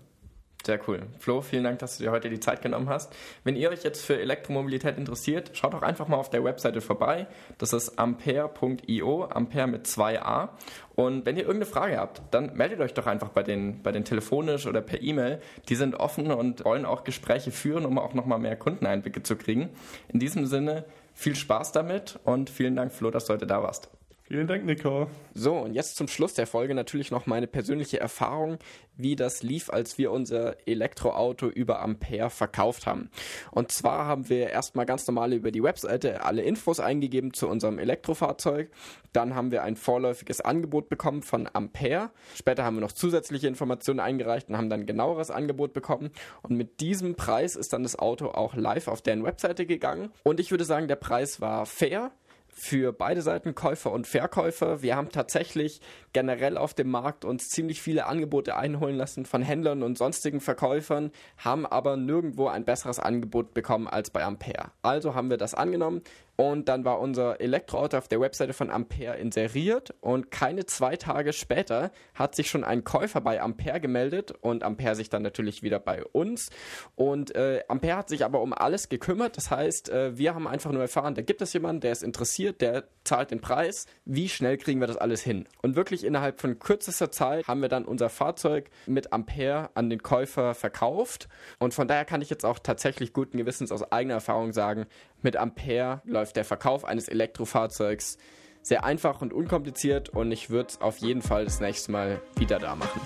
Sehr 0.70 0.80
cool. 0.88 1.02
Flo, 1.18 1.42
vielen 1.42 1.64
Dank, 1.64 1.80
dass 1.80 1.98
du 1.98 2.04
dir 2.04 2.12
heute 2.12 2.30
die 2.30 2.40
Zeit 2.40 2.62
genommen 2.62 2.90
hast. 2.90 3.12
Wenn 3.44 3.56
ihr 3.56 3.72
euch 3.72 3.82
jetzt 3.82 4.06
für 4.06 4.20
Elektromobilität 4.20 5.00
interessiert, 5.00 5.50
schaut 5.54 5.74
doch 5.74 5.82
einfach 5.82 6.08
mal 6.08 6.18
auf 6.18 6.30
der 6.30 6.44
Webseite 6.44 6.80
vorbei. 6.80 7.26
Das 7.58 7.74
ist 7.74 7.98
ampere.io, 7.98 9.24
Ampere 9.24 9.66
mit 9.66 9.88
2a. 9.88 10.50
Und 10.94 11.26
wenn 11.26 11.38
ihr 11.38 11.42
irgendeine 11.48 11.66
Frage 11.66 11.98
habt, 11.98 12.22
dann 12.30 12.56
meldet 12.56 12.82
euch 12.82 12.94
doch 12.94 13.08
einfach 13.08 13.30
bei 13.30 13.42
den, 13.42 13.82
bei 13.82 13.92
den 13.92 14.06
telefonisch 14.06 14.68
oder 14.68 14.82
per 14.82 15.02
E-Mail. 15.02 15.42
Die 15.70 15.76
sind 15.76 15.96
offen 15.96 16.30
und 16.30 16.64
wollen 16.66 16.86
auch 16.86 17.04
Gespräche 17.04 17.50
führen, 17.50 17.88
um 17.88 17.98
auch 17.98 18.14
nochmal 18.14 18.38
mehr 18.38 18.56
Kundeneinblicke 18.56 19.24
zu 19.24 19.38
kriegen. 19.38 19.70
In 20.10 20.20
diesem 20.20 20.46
Sinne, 20.46 20.86
viel 21.16 21.36
Spaß 21.36 21.72
damit 21.72 22.20
und 22.26 22.52
vielen 22.52 22.76
Dank, 22.76 22.92
Flo, 22.92 23.10
dass 23.10 23.26
du 23.26 23.34
heute 23.34 23.48
da 23.48 23.64
warst. 23.64 23.90
Vielen 24.32 24.46
Dank, 24.46 24.64
Nico. 24.64 25.08
So, 25.34 25.56
und 25.56 25.74
jetzt 25.74 25.96
zum 25.96 26.08
Schluss 26.08 26.36
der 26.36 26.46
Folge 26.46 26.76
natürlich 26.76 27.10
noch 27.10 27.26
meine 27.26 27.48
persönliche 27.48 28.00
Erfahrung, 28.00 28.60
wie 28.96 29.16
das 29.16 29.42
lief, 29.42 29.72
als 29.72 29.98
wir 29.98 30.12
unser 30.12 30.56
Elektroauto 30.68 31.48
über 31.48 31.82
Ampere 31.82 32.30
verkauft 32.30 32.86
haben. 32.86 33.10
Und 33.50 33.72
zwar 33.72 34.06
haben 34.06 34.30
wir 34.30 34.52
erstmal 34.52 34.86
ganz 34.86 35.08
normal 35.08 35.34
über 35.34 35.50
die 35.50 35.64
Webseite 35.64 36.26
alle 36.26 36.44
Infos 36.44 36.80
eingegeben 36.80 37.34
zu 37.34 37.48
unserem 37.48 37.80
Elektrofahrzeug. 37.80 38.70
Dann 39.14 39.34
haben 39.34 39.50
wir 39.50 39.64
ein 39.64 39.76
vorläufiges 39.76 40.42
Angebot 40.42 40.90
bekommen 40.90 41.24
von 41.24 41.50
Ampere. 41.52 42.12
Später 42.36 42.64
haben 42.64 42.76
wir 42.76 42.82
noch 42.82 42.92
zusätzliche 42.92 43.48
Informationen 43.48 44.00
eingereicht 44.00 44.48
und 44.48 44.58
haben 44.58 44.70
dann 44.70 44.86
genaueres 44.86 45.32
Angebot 45.32 45.74
bekommen. 45.74 46.12
Und 46.44 46.56
mit 46.56 46.82
diesem 46.82 47.16
Preis 47.16 47.56
ist 47.56 47.74
dann 47.74 47.82
das 47.82 47.98
Auto 47.98 48.28
auch 48.28 48.54
live 48.54 48.90
auf 48.90 49.02
deren 49.02 49.24
Webseite 49.24 49.66
gegangen. 49.66 50.12
Und 50.22 50.40
ich 50.40 50.52
würde 50.52 50.66
sagen, 50.66 50.88
der 50.88 50.98
Preis 50.98 51.42
war 51.42 51.66
fair 51.66 52.12
für 52.60 52.92
beide 52.92 53.22
Seiten, 53.22 53.56
Käufer 53.56 53.92
und 53.92 54.06
Verkäufer. 54.06 54.82
Wir 54.82 54.96
haben 54.96 55.10
tatsächlich 55.10 55.80
generell 56.12 56.58
auf 56.58 56.74
dem 56.74 56.90
Markt 56.90 57.24
uns 57.24 57.50
ziemlich 57.50 57.82
viele 57.82 58.06
Angebote 58.06 58.56
einholen 58.58 58.96
lassen 58.98 59.26
von 59.26 59.42
Händlern 59.42 59.82
und 59.82 59.98
sonstigen 59.98 60.42
Verkäufern, 60.42 61.12
haben 61.38 61.66
aber 61.66 61.96
nirgendwo 61.96 62.48
ein 62.48 62.66
besseres 62.66 63.00
Angebot 63.00 63.54
bekommen 63.54 63.88
als 63.88 64.10
bei 64.10 64.24
Ampere. 64.24 64.72
Also 64.82 65.16
haben 65.16 65.30
wir 65.30 65.38
das 65.38 65.54
angenommen, 65.54 66.02
und 66.40 66.70
dann 66.70 66.86
war 66.86 67.02
unser 67.02 67.42
Elektroauto 67.42 67.98
auf 67.98 68.08
der 68.08 68.22
Webseite 68.22 68.54
von 68.54 68.70
Ampere 68.70 69.18
inseriert 69.18 69.94
und 70.00 70.32
keine 70.32 70.66
zwei 70.66 70.96
Tage 70.96 71.34
später 71.34 71.92
hat 72.14 72.34
sich 72.34 72.50
schon 72.50 72.64
ein 72.64 72.86
Käufer 72.86 73.20
bei 73.20 73.42
Ampere 73.42 73.82
gemeldet 73.82 74.32
und 74.40 74.64
Ampere 74.64 74.96
sich 74.96 75.10
dann 75.10 75.22
natürlich 75.22 75.64
wieder 75.64 75.80
bei 75.80 76.02
uns. 76.06 76.50
Und 76.96 77.36
äh, 77.36 77.64
Ampere 77.68 77.98
hat 77.98 78.08
sich 78.08 78.24
aber 78.24 78.40
um 78.40 78.54
alles 78.54 78.88
gekümmert. 78.88 79.36
Das 79.36 79.52
heißt, 79.52 79.90
äh, 79.90 80.18
wir 80.18 80.34
haben 80.34 80.48
einfach 80.48 80.72
nur 80.72 80.82
erfahren, 80.82 81.14
da 81.14 81.24
gibt 81.24 81.42
es 81.42 81.52
jemanden, 81.52 81.82
der 81.82 81.92
ist 81.92 82.04
interessiert, 82.04 82.62
der 82.62 82.86
zahlt 83.04 83.32
den 83.32 83.42
Preis. 83.42 83.86
Wie 84.06 84.30
schnell 84.30 84.58
kriegen 84.58 84.80
wir 84.80 84.88
das 84.88 84.96
alles 84.96 85.22
hin? 85.22 85.46
Und 85.62 85.76
wirklich 85.76 86.06
innerhalb 86.06 86.40
von 86.40 86.58
kürzester 86.58 87.12
Zeit 87.12 87.50
haben 87.50 87.62
wir 87.62 87.68
dann 87.68 87.84
unser 87.84 88.08
Fahrzeug 88.08 88.70
mit 88.86 89.12
Ampere 89.12 89.72
an 89.74 89.90
den 89.90 90.02
Käufer 90.02 90.56
verkauft. 90.56 91.28
Und 91.60 91.74
von 91.74 91.90
daher 91.90 92.06
kann 92.06 92.22
ich 92.22 92.30
jetzt 92.30 92.46
auch 92.46 92.60
tatsächlich 92.60 93.12
guten 93.12 93.38
Gewissens 93.38 93.74
aus 93.74 93.92
eigener 93.92 94.14
Erfahrung 94.14 94.54
sagen, 94.54 94.86
mit 95.22 95.38
Ampere 95.38 96.02
läuft 96.06 96.36
der 96.36 96.46
Verkauf 96.46 96.86
eines 96.86 97.08
Elektrofahrzeugs 97.08 98.18
sehr 98.62 98.84
einfach 98.84 99.22
und 99.22 99.34
unkompliziert 99.34 100.10
und 100.10 100.32
ich 100.32 100.50
würde 100.50 100.70
es 100.70 100.82
auf 100.82 100.98
jeden 100.98 101.22
Fall 101.22 101.46
das 101.46 101.60
nächste 101.60 101.92
Mal 101.92 102.22
wieder 102.38 102.60
da 102.60 102.76
machen. 102.76 103.02